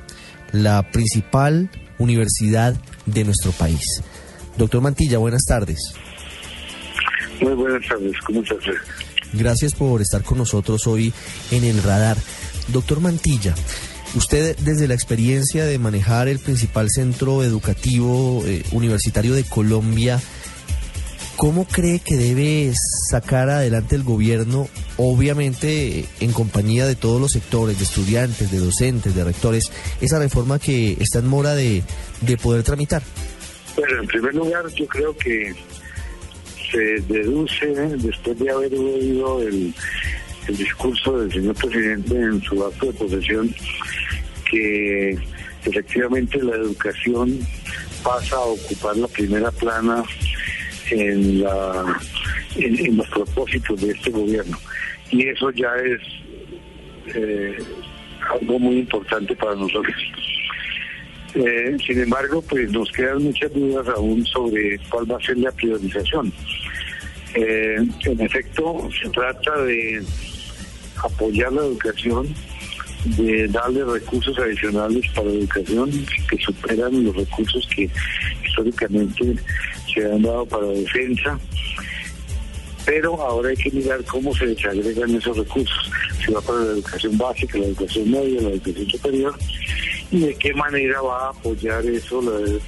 [0.52, 2.74] la principal universidad
[3.06, 4.02] de nuestro país.
[4.56, 5.78] Doctor Mantilla, buenas tardes.
[7.40, 8.58] Muy buenas tardes, ¿cómo estás?
[9.32, 11.12] Gracias por estar con nosotros hoy
[11.50, 12.16] en el radar.
[12.68, 13.54] Doctor Mantilla,
[14.14, 20.20] usted desde la experiencia de manejar el principal centro educativo eh, universitario de Colombia,
[21.40, 22.70] ¿Cómo cree que debe
[23.08, 29.14] sacar adelante el gobierno, obviamente en compañía de todos los sectores, de estudiantes, de docentes,
[29.14, 29.72] de rectores,
[30.02, 31.82] esa reforma que está en mora de,
[32.20, 33.00] de poder tramitar?
[33.74, 35.54] Bueno, en primer lugar, yo creo que
[36.70, 39.72] se deduce, después de haber oído el,
[40.46, 43.54] el discurso del señor presidente en su acto de posesión,
[44.50, 45.16] que
[45.64, 47.38] efectivamente la educación
[48.04, 50.04] pasa a ocupar la primera plana
[50.90, 52.00] en, la,
[52.56, 54.58] en, los propósitos de este gobierno.
[55.10, 56.00] Y eso ya es
[57.14, 57.58] eh,
[58.30, 59.96] algo muy importante para nosotros.
[61.34, 65.52] Eh, sin embargo, pues nos quedan muchas dudas aún sobre cuál va a ser la
[65.52, 66.32] priorización.
[67.34, 70.02] Eh, en efecto, se trata de
[71.04, 72.34] apoyar la educación,
[73.16, 75.90] de darle recursos adicionales para la educación
[76.28, 77.88] que superan los recursos que
[78.44, 79.36] históricamente
[79.92, 81.38] se han dado para defensa,
[82.86, 85.90] pero ahora hay que mirar cómo se desagregan esos recursos,
[86.24, 89.34] si va para la educación básica, la educación media, la educación superior,
[90.10, 92.58] y de qué manera va a apoyar eso la-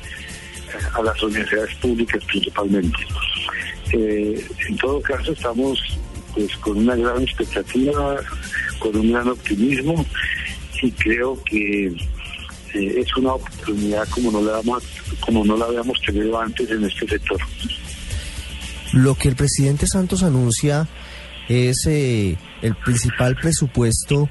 [0.98, 2.98] a las universidades públicas principalmente.
[3.92, 5.78] Eh, en todo caso, estamos
[6.34, 8.16] pues con una gran expectativa,
[8.78, 10.06] con un gran optimismo
[10.82, 11.92] y creo que
[12.74, 16.70] eh, es una oportunidad como no la vamos a- como no la habíamos tenido antes
[16.70, 17.38] en este sector.
[18.92, 20.88] Lo que el presidente Santos anuncia
[21.48, 24.28] es eh, el principal presupuesto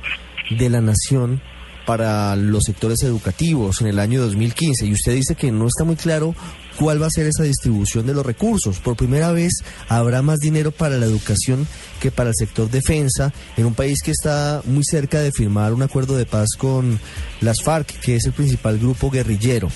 [0.51, 1.41] de la nación
[1.85, 5.95] para los sectores educativos en el año 2015 y usted dice que no está muy
[5.95, 6.35] claro
[6.77, 8.79] cuál va a ser esa distribución de los recursos.
[8.79, 9.53] Por primera vez
[9.87, 11.67] habrá más dinero para la educación
[11.99, 15.83] que para el sector defensa en un país que está muy cerca de firmar un
[15.83, 16.99] acuerdo de paz con
[17.41, 19.69] las FARC, que es el principal grupo guerrillero.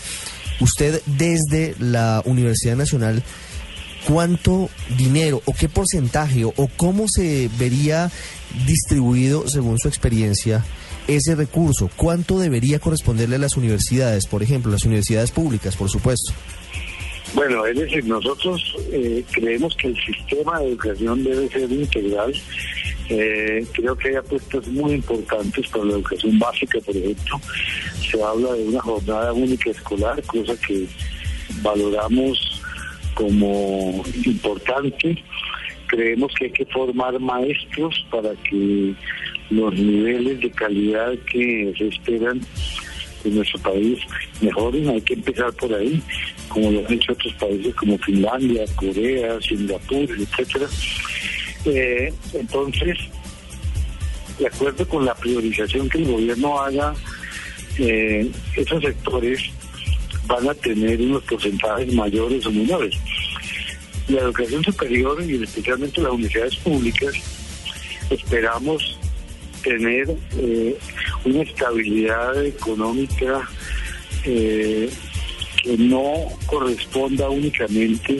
[0.59, 3.23] Usted desde la Universidad Nacional
[4.07, 8.11] cuánto dinero o qué porcentaje o, cómo se vería
[8.65, 10.63] distribuido, según su experiencia,
[11.07, 11.89] ese recurso?
[11.95, 16.33] ¿Cuánto debería corresponderle a las universidades, por ejemplo, las universidades públicas, por supuesto?
[17.33, 22.33] Bueno, es decir, nosotros eh, creemos que el sistema de educación debe ser integral.
[23.09, 27.41] Eh, creo que hay apuestas muy importantes para la educación básica, por ejemplo.
[28.09, 30.87] Se habla de una jornada única escolar, cosa que
[31.61, 32.61] valoramos
[33.15, 35.21] como importante.
[35.87, 38.95] Creemos que hay que formar maestros para que
[39.49, 42.41] los niveles de calidad que se esperan
[43.23, 43.99] en nuestro país
[44.41, 44.89] mejoren.
[44.89, 46.01] Hay que empezar por ahí,
[46.49, 50.67] como lo han hecho otros países como Finlandia, Corea, Singapur, etcétera.
[51.65, 52.97] Eh, entonces,
[54.39, 56.93] de acuerdo con la priorización que el gobierno haga,
[57.79, 59.49] eh, esos sectores
[60.27, 62.95] van a tener unos porcentajes mayores o menores.
[64.07, 67.13] La educación superior y especialmente las universidades públicas
[68.09, 68.99] esperamos
[69.65, 70.77] tener eh,
[71.25, 73.49] una estabilidad económica
[74.23, 74.89] eh,
[75.61, 76.13] que no
[76.45, 78.19] corresponda únicamente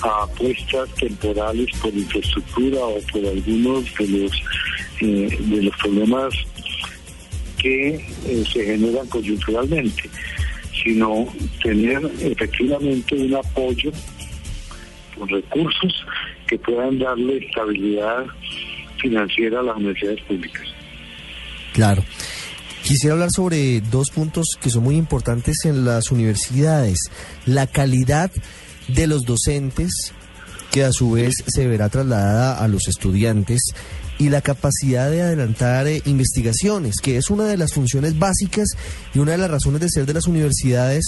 [0.00, 4.32] a apuestas temporales por infraestructura o por algunos de los
[5.00, 6.34] eh, de los problemas
[7.58, 10.08] que eh, se generan coyunturalmente,
[10.82, 11.26] sino
[11.62, 13.90] tener efectivamente un apoyo
[15.18, 16.06] con recursos
[16.46, 18.26] que puedan darle estabilidad
[19.00, 20.62] financiera a las universidades públicas.
[21.72, 22.04] Claro.
[22.82, 26.98] Quisiera hablar sobre dos puntos que son muy importantes en las universidades.
[27.46, 28.30] La calidad
[28.88, 30.12] de los docentes,
[30.70, 33.62] que a su vez se verá trasladada a los estudiantes,
[34.18, 38.68] y la capacidad de adelantar eh, investigaciones, que es una de las funciones básicas
[39.12, 41.06] y una de las razones de ser de las universidades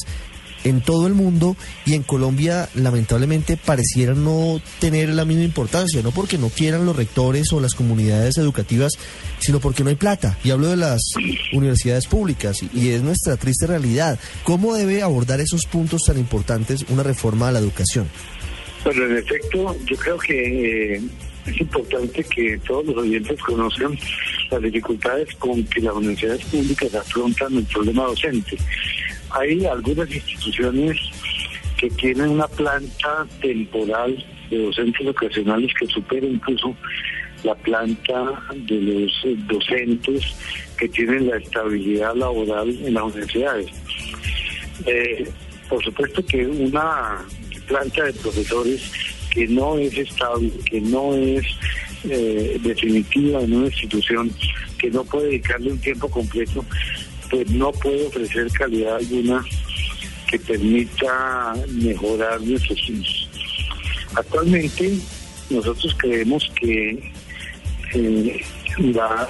[0.66, 6.10] en todo el mundo y en Colombia lamentablemente pareciera no tener la misma importancia, no
[6.10, 8.92] porque no quieran los rectores o las comunidades educativas,
[9.38, 10.36] sino porque no hay plata.
[10.42, 11.00] Y hablo de las
[11.52, 14.18] universidades públicas y, es nuestra triste realidad.
[14.42, 18.08] ¿Cómo debe abordar esos puntos tan importantes una reforma a la educación?
[18.84, 21.02] Bueno, en efecto, yo creo que eh,
[21.46, 23.96] es importante que todos los oyentes conozcan
[24.50, 28.56] las dificultades con que las universidades públicas afrontan el problema docente.
[29.31, 30.99] Hay algunas instituciones
[31.79, 36.74] que tienen una planta temporal de docentes ocasionales que supera incluso
[37.45, 39.12] la planta de los
[39.47, 40.24] docentes
[40.79, 43.70] que tienen la estabilidad laboral en las universidades.
[44.87, 45.29] Eh,
[45.68, 47.24] por supuesto que una
[47.66, 48.91] planta de profesores
[49.31, 51.45] que no es estable, que no es
[52.05, 54.31] eh, definitiva en una institución,
[54.79, 56.64] que no puede dedicarle un tiempo completo,
[57.31, 59.45] pues no puede ofrecer calidad alguna
[60.29, 63.29] que permita mejorar nuestros estudios.
[64.14, 64.99] Actualmente
[65.51, 67.12] nosotros creemos que
[67.95, 68.45] eh,
[68.79, 69.29] la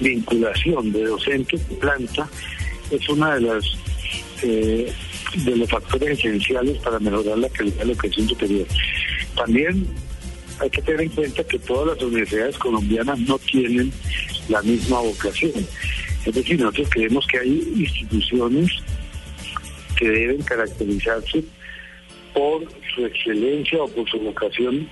[0.00, 2.28] vinculación de docentes y planta
[2.90, 3.64] es una de las
[4.42, 4.92] eh,
[5.44, 8.66] de los factores esenciales para mejorar la calidad de la educación superior.
[9.36, 9.86] También
[10.58, 13.92] hay que tener en cuenta que todas las universidades colombianas no tienen
[14.48, 15.52] la misma vocación.
[16.24, 18.70] Es decir, nosotros creemos que hay instituciones
[19.96, 21.44] que deben caracterizarse
[22.34, 22.62] por
[22.94, 24.88] su excelencia o por su vocación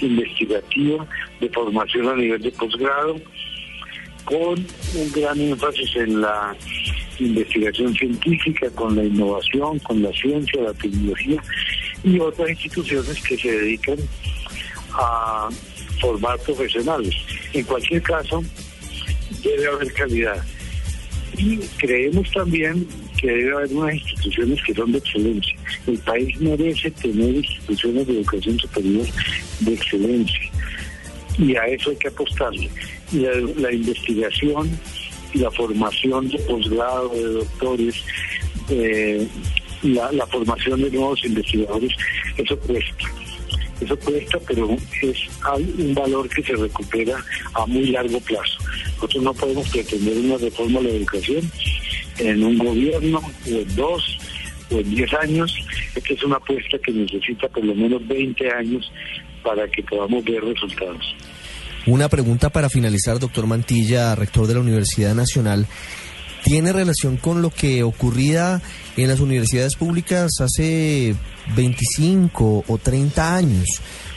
[0.00, 1.06] investigativa
[1.40, 3.20] de formación a nivel de posgrado,
[4.24, 6.54] con un gran énfasis en la
[7.18, 11.42] investigación científica, con la innovación, con la ciencia, la tecnología
[12.04, 13.98] y otras instituciones que se dedican
[14.92, 15.48] a
[16.00, 17.14] formar profesionales.
[17.52, 18.42] En cualquier caso,
[19.42, 20.42] debe haber calidad.
[21.36, 22.86] Y creemos también
[23.18, 25.56] que debe haber unas instituciones que son de excelencia.
[25.86, 29.06] El país merece tener instituciones de educación superior
[29.60, 30.50] de excelencia
[31.38, 32.68] y a eso hay que apostarle.
[33.12, 34.70] La, la investigación
[35.32, 37.94] y la formación de posgrado, de doctores,
[38.68, 39.26] eh,
[39.82, 41.92] la, la formación de nuevos investigadores,
[42.36, 43.06] eso cuesta.
[43.80, 47.16] Eso cuesta, pero es hay un valor que se recupera
[47.54, 48.58] a muy largo plazo.
[48.96, 51.50] Nosotros no podemos pretender una reforma de la educación
[52.18, 54.18] en un gobierno o en dos
[54.70, 55.54] o en diez años.
[55.94, 58.90] Esta es una apuesta que necesita por lo menos 20 años
[59.42, 61.14] para que podamos ver resultados.
[61.86, 65.66] Una pregunta para finalizar, doctor Mantilla, rector de la Universidad Nacional.
[66.44, 68.62] ¿Tiene relación con lo que ocurría
[68.96, 71.14] en las universidades públicas hace
[71.54, 73.66] 25 o 30 años,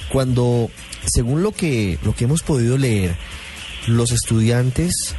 [0.09, 0.69] cuando,
[1.05, 3.15] según lo que, lo que hemos podido leer,
[3.87, 5.15] los estudiantes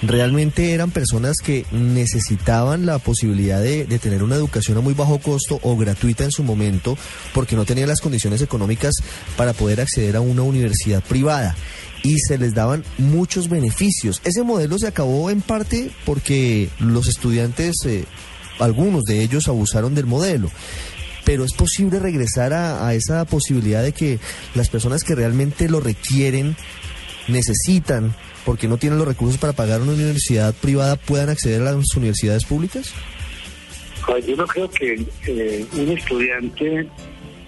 [0.00, 5.18] realmente eran personas que necesitaban la posibilidad de, de, tener una educación a muy bajo
[5.18, 6.96] costo o gratuita en su momento
[7.34, 8.94] porque no tenían las condiciones económicas
[9.36, 11.56] para poder acceder a una universidad privada
[12.02, 14.20] y se les daban muchos beneficios.
[14.24, 18.04] Ese modelo se acabó en parte porque los estudiantes, eh,
[18.58, 20.50] algunos de ellos abusaron del modelo.
[21.24, 24.18] Pero es posible regresar a, esa posibilidad de que
[24.54, 26.56] las personas que realmente lo requieren,
[27.26, 28.14] necesitan,
[28.46, 32.46] porque no tienen los recursos para pagar una universidad privada, puedan acceder a las universidades
[32.46, 32.92] públicas?
[34.06, 36.88] Pues yo no creo que eh, un estudiante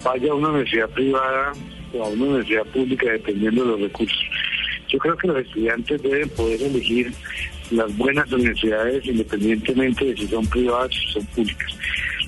[0.05, 1.53] vaya a una universidad privada
[1.99, 4.23] a una universidad pública dependiendo de los recursos.
[4.89, 7.13] Yo creo que los estudiantes deben poder elegir
[7.71, 11.69] las buenas universidades independientemente de si son privadas o si son públicas.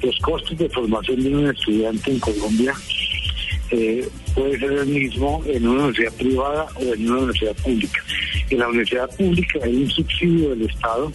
[0.02, 2.74] Los costos de formación de un estudiante en Colombia
[3.70, 8.04] eh, puede ser el mismo en una universidad privada o en una universidad pública.
[8.50, 11.12] En la universidad pública hay un subsidio del Estado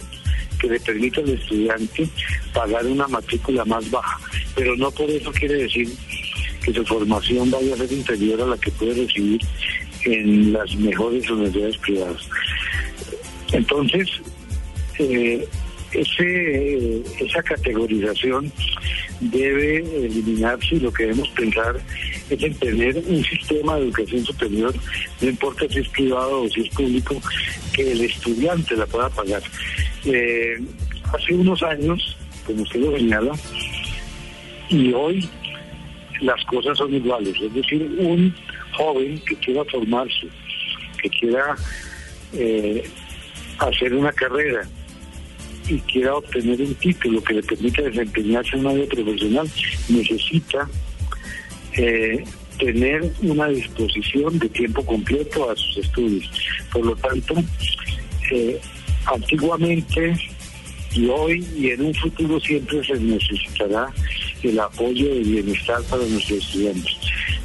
[0.60, 2.08] que le permite al estudiante
[2.52, 4.18] pagar una matrícula más baja,
[4.56, 5.88] pero no por eso quiere decir
[6.68, 9.40] que su formación vaya a ser inferior a la que puede recibir
[10.04, 12.28] en las mejores universidades privadas.
[13.52, 14.08] Entonces,
[14.98, 15.48] eh,
[15.92, 18.52] ese, esa categorización
[19.20, 21.80] debe eliminarse y lo que debemos pensar
[22.28, 24.74] es en tener un sistema de educación superior,
[25.22, 27.20] no importa si es privado o si es público,
[27.72, 29.42] que el estudiante la pueda pagar.
[30.04, 30.58] Eh,
[31.14, 32.16] hace unos años,
[32.46, 33.32] como usted lo señala,
[34.68, 35.26] y hoy
[36.20, 38.34] las cosas son iguales, es decir, un
[38.72, 40.28] joven que quiera formarse,
[41.02, 41.54] que quiera
[42.32, 42.88] eh,
[43.58, 44.62] hacer una carrera
[45.68, 49.50] y quiera obtener un título que le permita desempeñarse en una vida profesional,
[49.88, 50.68] necesita
[51.74, 52.24] eh,
[52.58, 56.30] tener una disposición de tiempo completo a sus estudios.
[56.72, 57.34] Por lo tanto,
[58.30, 58.58] eh,
[59.06, 60.16] antiguamente
[60.94, 63.92] y hoy y en un futuro siempre se necesitará
[64.42, 66.96] el apoyo de bienestar para nuestros estudiantes.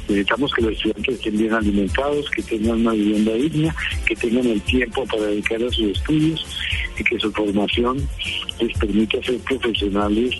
[0.08, 3.74] Necesitamos que los estudiantes estén bien alimentados, que tengan una vivienda digna,
[4.06, 6.46] que tengan el tiempo para dedicar a sus estudios
[6.98, 8.06] y que su formación
[8.60, 10.34] les permita ser profesionales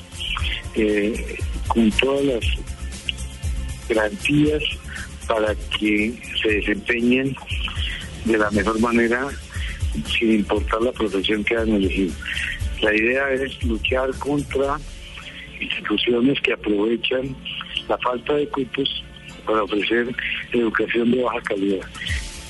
[0.75, 1.39] eh,
[1.69, 2.45] con todas las
[3.89, 4.63] garantías
[5.27, 7.35] para que se desempeñen
[8.25, 9.29] de la mejor manera
[10.19, 12.13] sin importar la profesión que han elegido.
[12.83, 14.79] La idea es luchar contra
[15.65, 17.35] instituciones que aprovechan
[17.89, 19.05] la falta de cupos
[19.47, 20.15] para ofrecer
[20.53, 21.87] educación de baja calidad.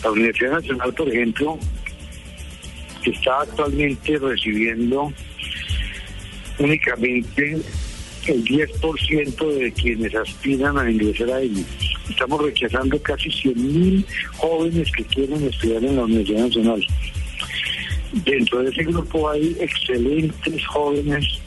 [0.03, 1.59] La Universidad Nacional, por ejemplo,
[3.05, 5.13] está actualmente recibiendo
[6.59, 7.59] únicamente
[8.27, 11.63] el 10% de quienes aspiran a ingresar a ella.
[12.09, 14.05] Estamos rechazando casi 100.000
[14.37, 16.87] jóvenes que quieren estudiar en la Universidad Nacional.
[18.13, 21.41] Dentro de ese grupo hay excelentes jóvenes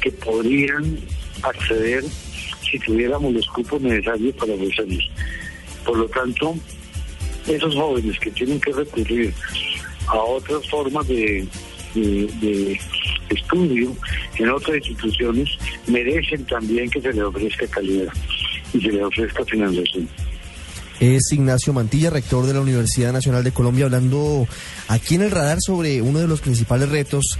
[0.00, 0.98] que podrían
[1.42, 2.04] acceder
[2.70, 5.10] si tuviéramos los cupos necesarios para ofrecerlos.
[5.84, 6.54] Por lo tanto,
[7.46, 9.32] esos jóvenes que tienen que recurrir
[10.06, 11.46] a otras formas de,
[11.94, 12.78] de, de
[13.30, 13.94] estudio
[14.38, 15.48] en otras instituciones
[15.86, 18.12] merecen también que se les ofrezca calidad
[18.72, 20.08] y se les ofrezca financiación.
[21.00, 24.48] Es Ignacio Mantilla, rector de la Universidad Nacional de Colombia, hablando
[24.88, 27.38] aquí en el radar sobre uno de los principales retos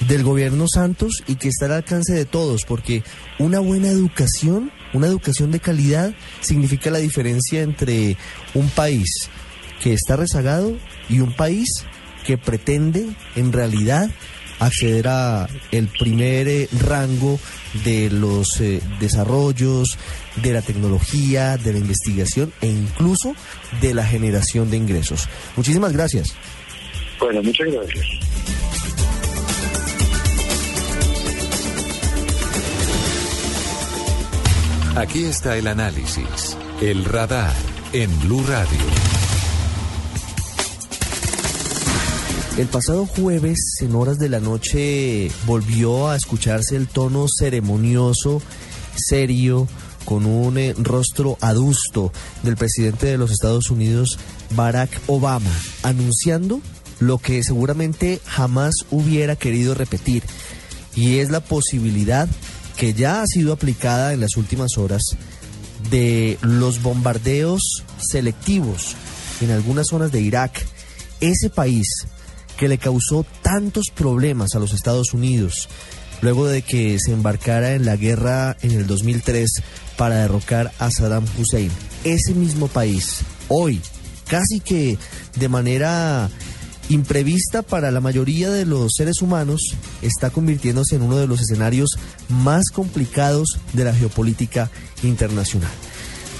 [0.00, 3.02] del gobierno Santos y que está al alcance de todos, porque
[3.38, 8.16] una buena educación, una educación de calidad, significa la diferencia entre
[8.54, 9.28] un país
[9.82, 10.76] que está rezagado
[11.08, 11.68] y un país
[12.26, 14.10] que pretende en realidad
[14.58, 17.38] acceder a el primer eh, rango
[17.84, 19.98] de los eh, desarrollos,
[20.42, 23.34] de la tecnología, de la investigación e incluso
[23.80, 25.28] de la generación de ingresos.
[25.56, 26.34] Muchísimas gracias.
[27.18, 28.06] Bueno, muchas gracias.
[34.96, 37.52] Aquí está el análisis, el radar
[37.92, 38.78] en Blue Radio.
[42.56, 48.40] El pasado jueves, en horas de la noche, volvió a escucharse el tono ceremonioso,
[48.94, 49.66] serio,
[50.04, 52.12] con un eh, rostro adusto
[52.44, 54.20] del presidente de los Estados Unidos,
[54.50, 55.50] Barack Obama,
[55.82, 56.60] anunciando
[57.00, 60.22] lo que seguramente jamás hubiera querido repetir,
[60.94, 62.28] y es la posibilidad
[62.76, 65.02] que ya ha sido aplicada en las últimas horas
[65.90, 68.96] de los bombardeos selectivos
[69.40, 70.64] en algunas zonas de Irak,
[71.20, 71.86] ese país
[72.56, 75.68] que le causó tantos problemas a los Estados Unidos
[76.22, 79.50] luego de que se embarcara en la guerra en el 2003
[79.96, 81.70] para derrocar a Saddam Hussein.
[82.04, 83.80] Ese mismo país, hoy,
[84.26, 84.96] casi que
[85.36, 86.30] de manera
[86.88, 89.60] imprevista para la mayoría de los seres humanos,
[90.02, 91.90] está convirtiéndose en uno de los escenarios
[92.28, 94.70] más complicados de la geopolítica
[95.02, 95.70] internacional.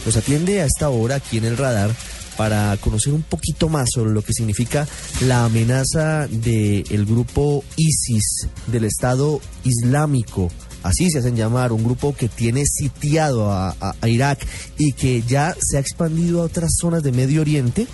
[0.04, 1.90] Nos atiende a esta hora aquí en el radar
[2.36, 4.86] para conocer un poquito más sobre lo que significa
[5.22, 10.50] la amenaza del grupo ISIS, del Estado Islámico.
[10.82, 15.56] Así se hacen llamar, un grupo que tiene sitiado a, a Irak y que ya
[15.58, 17.86] se ha expandido a otras zonas de Medio Oriente,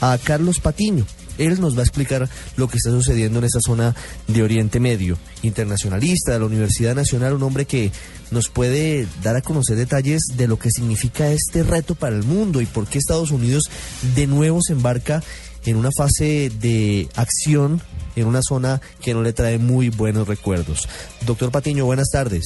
[0.00, 1.04] a Carlos Patiño.
[1.38, 3.94] Él nos va a explicar lo que está sucediendo en esa zona
[4.28, 5.18] de Oriente Medio.
[5.42, 7.90] Internacionalista de la Universidad Nacional, un hombre que
[8.30, 12.60] nos puede dar a conocer detalles de lo que significa este reto para el mundo
[12.60, 13.70] y por qué Estados Unidos
[14.14, 15.22] de nuevo se embarca
[15.64, 17.80] en una fase de acción
[18.16, 20.88] en una zona que no le trae muy buenos recuerdos.
[21.24, 22.44] Doctor Patiño, buenas tardes.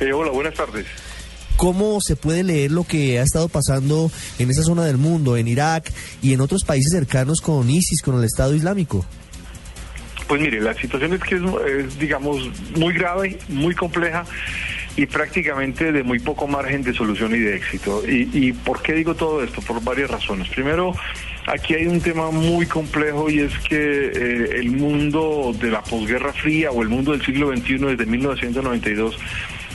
[0.00, 0.86] Hola, buenas tardes.
[1.58, 5.48] ¿Cómo se puede leer lo que ha estado pasando en esa zona del mundo, en
[5.48, 5.92] Irak
[6.22, 9.04] y en otros países cercanos con ISIS, con el Estado Islámico?
[10.28, 14.24] Pues mire, la situación es que es, digamos, muy grave, muy compleja
[14.96, 18.04] y prácticamente de muy poco margen de solución y de éxito.
[18.06, 19.60] ¿Y, y por qué digo todo esto?
[19.60, 20.48] Por varias razones.
[20.50, 20.94] Primero,
[21.46, 26.32] aquí hay un tema muy complejo y es que eh, el mundo de la posguerra
[26.32, 29.18] fría o el mundo del siglo XXI desde 1992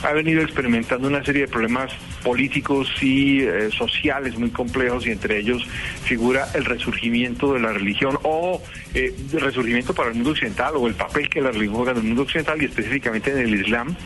[0.04, 1.90] ha venido experimentando una serie de problemas
[2.22, 5.66] políticos y eh, sociales muy complejos y entre ellos
[6.04, 8.62] figura el resurgimiento de la religión o
[8.94, 11.98] eh, el resurgimiento para el mundo occidental o el papel que la religión juega en
[11.98, 13.96] el mundo occidental y específicamente en el Islam.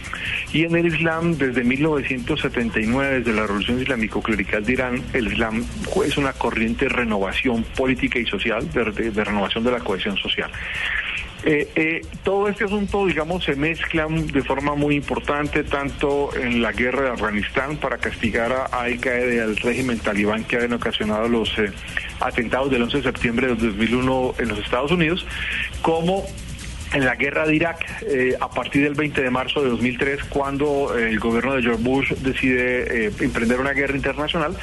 [0.53, 5.64] Y en el Islam desde 1979, desde la revolución islámico-clerical de Irán, el Islam
[6.05, 10.51] es una corriente de renovación política y social, de, renovación de la cohesión social.
[11.45, 16.72] Eh, eh, todo este asunto, digamos, se mezcla de forma muy importante tanto en la
[16.72, 21.28] guerra de Afganistán para castigar a Al Qaeda y al régimen talibán que habían ocasionado
[21.28, 21.70] los eh,
[22.20, 25.24] atentados del 11 de septiembre de 2001 en los Estados Unidos,
[25.80, 26.24] como
[26.93, 30.97] en la guerra de Irak eh, a partir del 20 de marzo de 2003 cuando
[30.97, 34.57] eh, el gobierno de George Bush decide eh, emprender una guerra internacional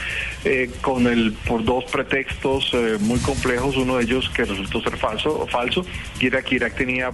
[0.82, 5.86] con el por dos pretextos muy complejos uno de ellos que resultó ser falso falso
[6.20, 7.12] y era que Irak tenía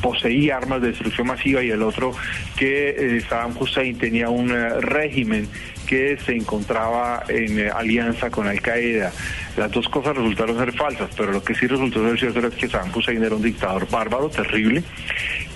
[0.00, 2.12] poseía armas de destrucción masiva y el otro
[2.56, 4.50] que Saddam Hussein tenía un
[4.80, 5.48] régimen
[5.88, 9.10] que se encontraba en eh, alianza con Al Qaeda.
[9.56, 12.68] Las dos cosas resultaron ser falsas, pero lo que sí resultó ser cierto es que
[12.68, 14.84] Saddam Hussein era un dictador bárbaro, terrible.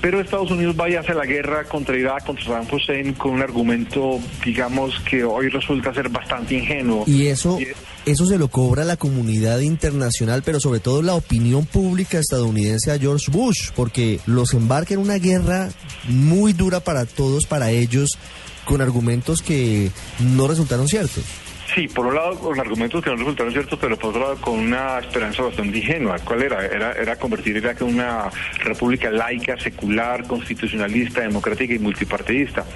[0.00, 3.42] Pero Estados Unidos vaya a hacer la guerra contra Irak, contra Saddam Hussein, con un
[3.42, 7.04] argumento, digamos, que hoy resulta ser bastante ingenuo.
[7.06, 7.58] Y eso,
[8.06, 12.98] eso se lo cobra la comunidad internacional, pero sobre todo la opinión pública estadounidense a
[12.98, 15.68] George Bush, porque los embarca en una guerra
[16.08, 18.18] muy dura para todos, para ellos
[18.64, 19.90] con argumentos que
[20.20, 21.24] no resultaron ciertos.
[21.74, 24.58] Sí, por un lado con argumentos que no resultaron ciertos, pero por otro lado con
[24.58, 26.18] una esperanza bastante ingenua.
[26.18, 26.66] ¿Cuál era?
[26.66, 32.66] Era, era convertir Irak en una república laica, secular, constitucionalista, democrática y multipartidista.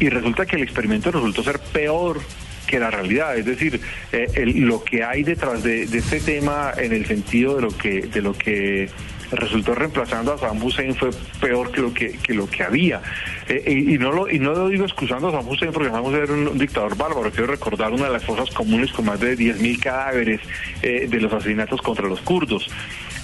[0.00, 2.20] Y resulta que el experimento resultó ser peor
[2.66, 3.80] que la realidad, es decir,
[4.12, 7.76] eh, el, lo que hay detrás de, de, este tema en el sentido de lo
[7.76, 8.88] que de lo que
[9.32, 11.10] resultó reemplazando a Saddam Hussein fue
[11.40, 13.02] peor que lo que, que lo que había.
[13.48, 16.22] Eh, y, no lo, y no lo digo excusando a Saddam Hussein porque Saddam Hussein
[16.22, 17.30] era un, dictador bárbaro.
[17.30, 20.40] Quiero recordar una de las fosas comunes con más de 10.000 cadáveres
[20.82, 22.68] eh, de los asesinatos contra los kurdos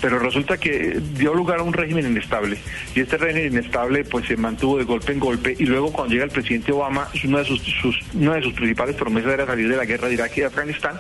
[0.01, 2.59] pero resulta que dio lugar a un régimen inestable
[2.95, 6.25] y este régimen inestable pues se mantuvo de golpe en golpe y luego cuando llega
[6.25, 7.61] el presidente Obama una de sus,
[8.15, 10.99] una de sus principales promesas era salir de la guerra de Irak y Afganistán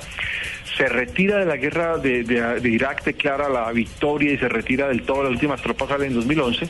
[0.79, 5.24] se retira de la guerra de, Irak, declara la victoria y se retira del todo,
[5.24, 6.68] las últimas tropas salen en 2011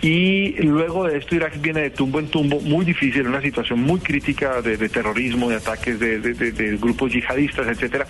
[0.00, 4.00] y luego de esto Irak viene de tumbo en tumbo, muy difícil, una situación muy
[4.00, 8.06] crítica de, terrorismo, de ataques de, de grupos yihadistas, etcétera.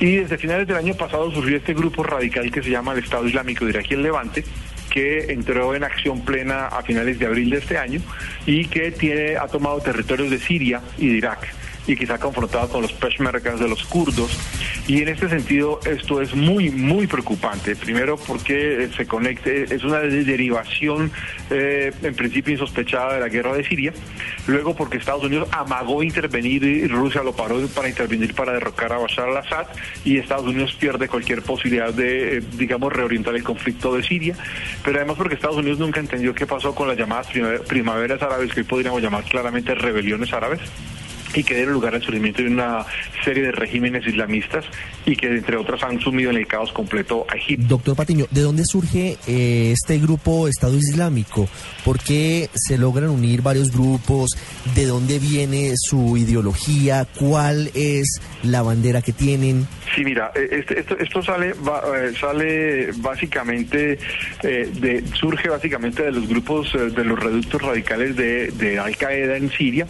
[0.00, 3.26] Y desde finales del año pasado surgió este grupo radical que se llama el Estado
[3.26, 4.44] Islámico de Irak y el Levante,
[4.90, 8.00] que entró en acción plena a finales de abril de este año
[8.46, 12.82] y que tiene, ha tomado territorios de Siria y de Irak y ha confrontado con
[12.82, 14.30] los peshmergas de los kurdos.
[14.86, 17.74] Y en este sentido esto es muy, muy preocupante.
[17.76, 21.10] Primero porque eh, se conecte, es una de- derivación
[21.50, 23.92] eh, en principio insospechada de la guerra de Siria.
[24.46, 28.98] Luego porque Estados Unidos amagó intervenir y Rusia lo paró para intervenir para derrocar a
[28.98, 29.66] Bashar al-Assad
[30.04, 34.36] y Estados Unidos pierde cualquier posibilidad de, eh, digamos, reorientar el conflicto de Siria.
[34.84, 38.52] Pero además porque Estados Unidos nunca entendió qué pasó con las llamadas primavera- primaveras árabes,
[38.52, 40.60] que hoy podríamos llamar claramente rebeliones árabes
[41.36, 42.84] y que dieron lugar al surgimiento de una
[43.24, 44.64] serie de regímenes islamistas
[45.04, 47.66] y que entre otras han sumido en el caos completo a Egipto.
[47.68, 51.48] Doctor Patiño, ¿de dónde surge eh, este grupo Estado Islámico?
[51.84, 54.30] ¿Por qué se logran unir varios grupos?
[54.74, 57.06] ¿De dónde viene su ideología?
[57.18, 59.66] ¿Cuál es la bandera que tienen?
[59.94, 63.98] Sí, mira, eh, este- esto, esto sale va- eh, sale básicamente
[64.42, 69.36] eh, de surge básicamente de los grupos de los reductos radicales de, de Al Qaeda
[69.36, 69.86] en Siria,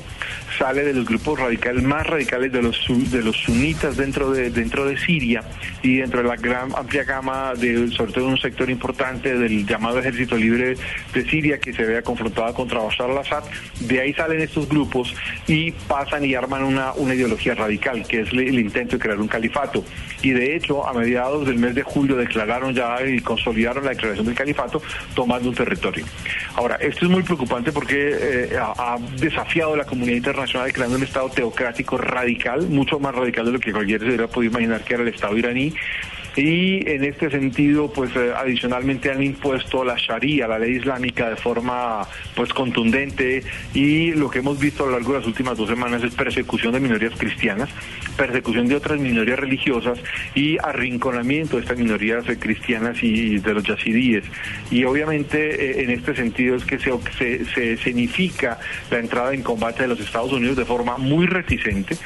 [0.58, 4.84] sale de los grupos radicales más radicales de los de los sunitas dentro de dentro
[4.86, 5.42] de Siria
[5.82, 9.98] y dentro de la gran amplia gama de sobre todo un sector importante del llamado
[9.98, 10.76] Ejército Libre
[11.12, 13.44] de Siria que se vea confrontada contra Bashar al-Assad.
[13.80, 15.14] De ahí salen estos grupos
[15.46, 19.28] y pasan y arman una, una ideología radical, que es el, intento de crear un
[19.28, 19.84] califato.
[20.22, 24.26] Y de hecho, a mediados del mes de julio declararon ya y consolidaron la declaración
[24.26, 24.82] del califato
[25.14, 26.04] tomando un territorio.
[26.54, 31.02] Ahora, esto es muy preocupante porque eh, ha, ha desafiado la comunidad internacional creando un
[31.02, 34.94] Estado teocrático radical, mucho más radical de lo que cualquiera se hubiera podido imaginar que
[34.94, 35.72] era el Estado iraní.
[36.36, 41.36] Y en este sentido, pues eh, adicionalmente han impuesto la Sharia, la ley islámica, de
[41.36, 43.42] forma pues contundente.
[43.72, 46.74] Y lo que hemos visto a lo largo de las últimas dos semanas es persecución
[46.74, 47.70] de minorías cristianas,
[48.18, 49.98] persecución de otras minorías religiosas
[50.34, 54.24] y arrinconamiento de estas minorías eh, cristianas y de los yazidíes.
[54.70, 58.58] Y obviamente eh, en este sentido es que se, se, se escenifica
[58.90, 61.96] la entrada en combate de los Estados Unidos de forma muy reticente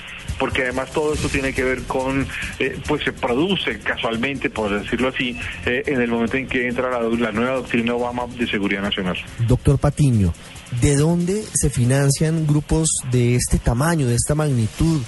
[0.41, 2.27] porque además todo esto tiene que ver con,
[2.59, 6.91] eh, pues se produce casualmente, por decirlo así, eh, en el momento en que entra
[6.91, 9.19] la, nueva doctrina Obama de seguridad nacional.
[9.47, 10.33] Doctor Patiño,
[10.81, 15.03] ¿de dónde se financian grupos de este tamaño, de esta magnitud?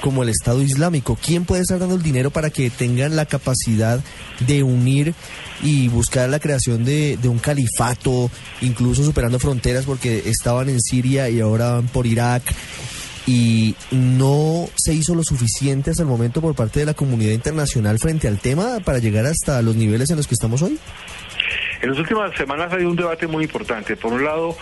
[0.00, 1.18] como el Estado Islámico.
[1.20, 4.00] ¿Quién puede estar dando el dinero para que tengan la capacidad
[4.46, 5.12] de unir
[5.62, 8.30] y buscar la creación de, de un califato,
[8.62, 12.42] incluso superando fronteras porque estaban en Siria y ahora van por Irak?
[13.30, 18.00] Y no se hizo lo suficiente hasta el momento por parte de la comunidad internacional
[18.00, 20.76] frente al tema para llegar hasta los niveles en los que estamos hoy?
[21.80, 23.96] En las últimas semanas ha habido un debate muy importante.
[23.96, 24.56] Por un lado,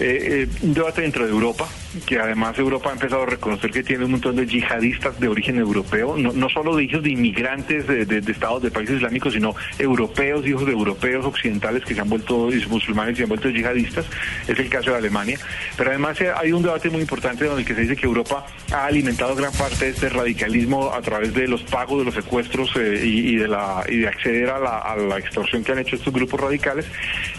[0.00, 1.68] eh, eh, un debate dentro de Europa,
[2.06, 5.58] que además Europa ha empezado a reconocer que tiene un montón de yihadistas de origen
[5.58, 9.54] europeo, no, no solo de hijos de inmigrantes de, de, estados de países islámicos, sino
[9.78, 14.06] europeos, hijos de europeos occidentales que se han vuelto musulmanes y se han vuelto yihadistas.
[14.48, 15.38] Es el caso de Alemania.
[15.76, 19.34] Pero además eh, hay un debate muy importante donde se dice que Europa ha alimentado
[19.34, 23.36] gran parte de este radicalismo a través de los pagos, de los secuestros eh, y,
[23.36, 26.86] de la, y de acceder a la, extorsión que han hecho estos grupos radicales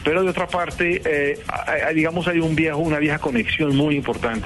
[0.03, 1.37] pero de otra parte, eh,
[1.93, 4.44] digamos, hay un viejo, una vieja conexión muy importante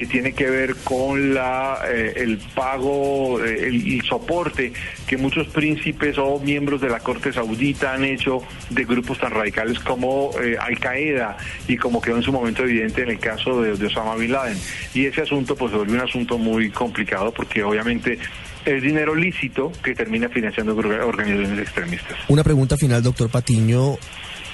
[0.00, 4.72] que tiene que ver con la, eh, el pago, eh, el, soporte
[5.06, 9.78] que muchos príncipes o miembros de la corte saudita han hecho de grupos tan radicales
[9.80, 11.36] como eh, Al Qaeda
[11.68, 14.56] y como quedó en su momento evidente en el caso de, de Osama Bin Laden.
[14.94, 18.18] Y ese asunto pues se volvió un asunto muy complicado porque obviamente
[18.64, 22.16] es dinero lícito que termina financiando organizaciones extremistas.
[22.28, 23.98] Una pregunta final, doctor Patiño.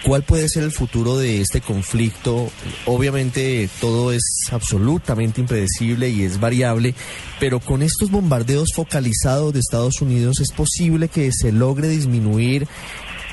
[0.06, 2.48] ¿Cuál puede ser el futuro de este conflicto?
[2.84, 6.94] Obviamente todo es absolutamente impredecible y es variable,
[7.40, 12.68] pero con estos bombardeos focalizados de Estados Unidos es posible que se logre disminuir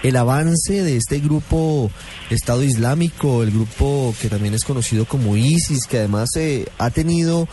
[0.02, 1.92] el avance de este grupo
[2.32, 7.48] Estado Islámico, el grupo que también es conocido como ISIS, que además eh, ha tenido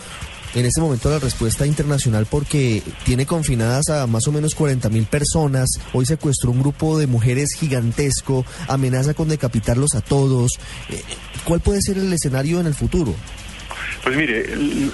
[0.54, 5.06] en este momento la respuesta internacional porque tiene confinadas a más o menos 40 mil
[5.06, 5.68] personas.
[5.92, 10.52] Hoy secuestró un grupo de mujeres gigantesco, amenaza con decapitarlos a todos.
[11.44, 13.14] ¿Cuál puede ser el escenario en el futuro?
[14.02, 14.46] Pues mire,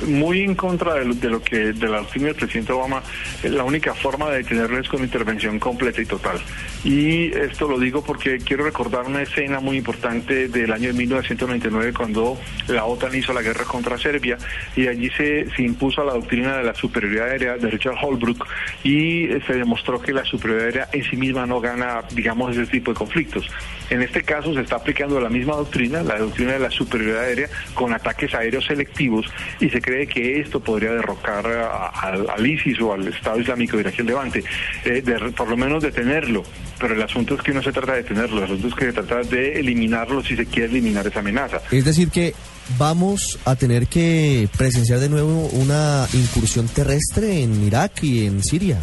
[0.07, 3.03] muy en contra de lo, de lo que de la del presidente Obama,
[3.45, 6.41] la única forma de detenerlo es con intervención completa y total.
[6.83, 11.93] Y esto lo digo porque quiero recordar una escena muy importante del año de 1999
[11.93, 12.39] cuando
[12.69, 14.39] la OTAN hizo la guerra contra Serbia
[14.75, 18.47] y allí se, se impuso la doctrina de la superioridad aérea de Richard Holbrooke
[18.83, 22.93] y se demostró que la superioridad aérea en sí misma no gana, digamos, ese tipo
[22.93, 23.49] de conflictos.
[23.89, 27.49] En este caso se está aplicando la misma doctrina, la doctrina de la superioridad aérea,
[27.75, 29.27] con ataques aéreos selectivos activos
[29.61, 33.77] y se cree que esto podría derrocar a- a- al ISIS o al Estado Islámico
[33.77, 34.43] de Irak y el Levante,
[34.87, 36.43] eh, de- por lo menos detenerlo.
[36.81, 38.93] Pero el asunto es que no se trata de detenerlo, el asunto es que se
[38.95, 41.61] trata de eliminarlo si se quiere eliminar esa amenaza.
[41.71, 42.35] Es decir, que
[42.79, 48.79] vamos a tener que presenciar de nuevo una incursión terrestre en Irak y en Siria.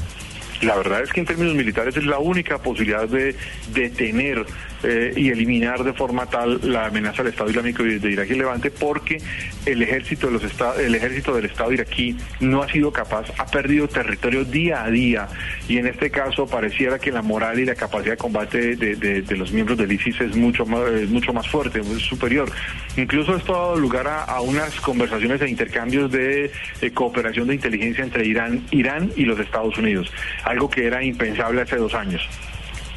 [0.62, 3.36] La verdad es que en términos militares es la única posibilidad de
[3.74, 4.46] detener
[4.84, 8.70] eh, y eliminar de forma tal la amenaza del Estado Islámico de, Irak y Levante
[8.72, 9.18] porque
[9.66, 10.44] el ejército de los
[10.80, 15.28] el ejército del Estado iraquí no ha sido capaz, ha perdido territorio día a día
[15.68, 19.38] y en este caso pareciera que la moral y la capacidad de combate de, de-
[19.38, 22.52] los miembros del ISIS es mucho más, mucho más fuerte, es superior.
[22.98, 26.52] Incluso esto ha dado lugar a, a unas conversaciones e intercambios de
[26.94, 30.12] cooperación de inteligencia entre Irán, Irán y los Estados Unidos,
[30.44, 32.28] algo que era impensable hace dos años.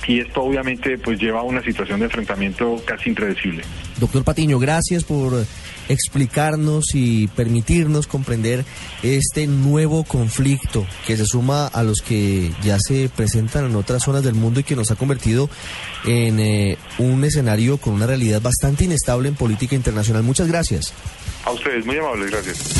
[0.07, 3.63] Y esto obviamente pues lleva a una situación de enfrentamiento casi impredecible.
[3.99, 5.45] Doctor Patiño, gracias por
[5.89, 8.65] explicarnos y permitirnos comprender
[9.03, 14.23] este nuevo conflicto que se suma a los que ya se presentan en otras zonas
[14.25, 15.49] del mundo y que nos ha convertido
[16.05, 20.23] en eh, un escenario con una realidad bastante inestable en política internacional.
[20.23, 20.93] Muchas gracias.
[21.45, 22.75] A ustedes, muy amables, gracias.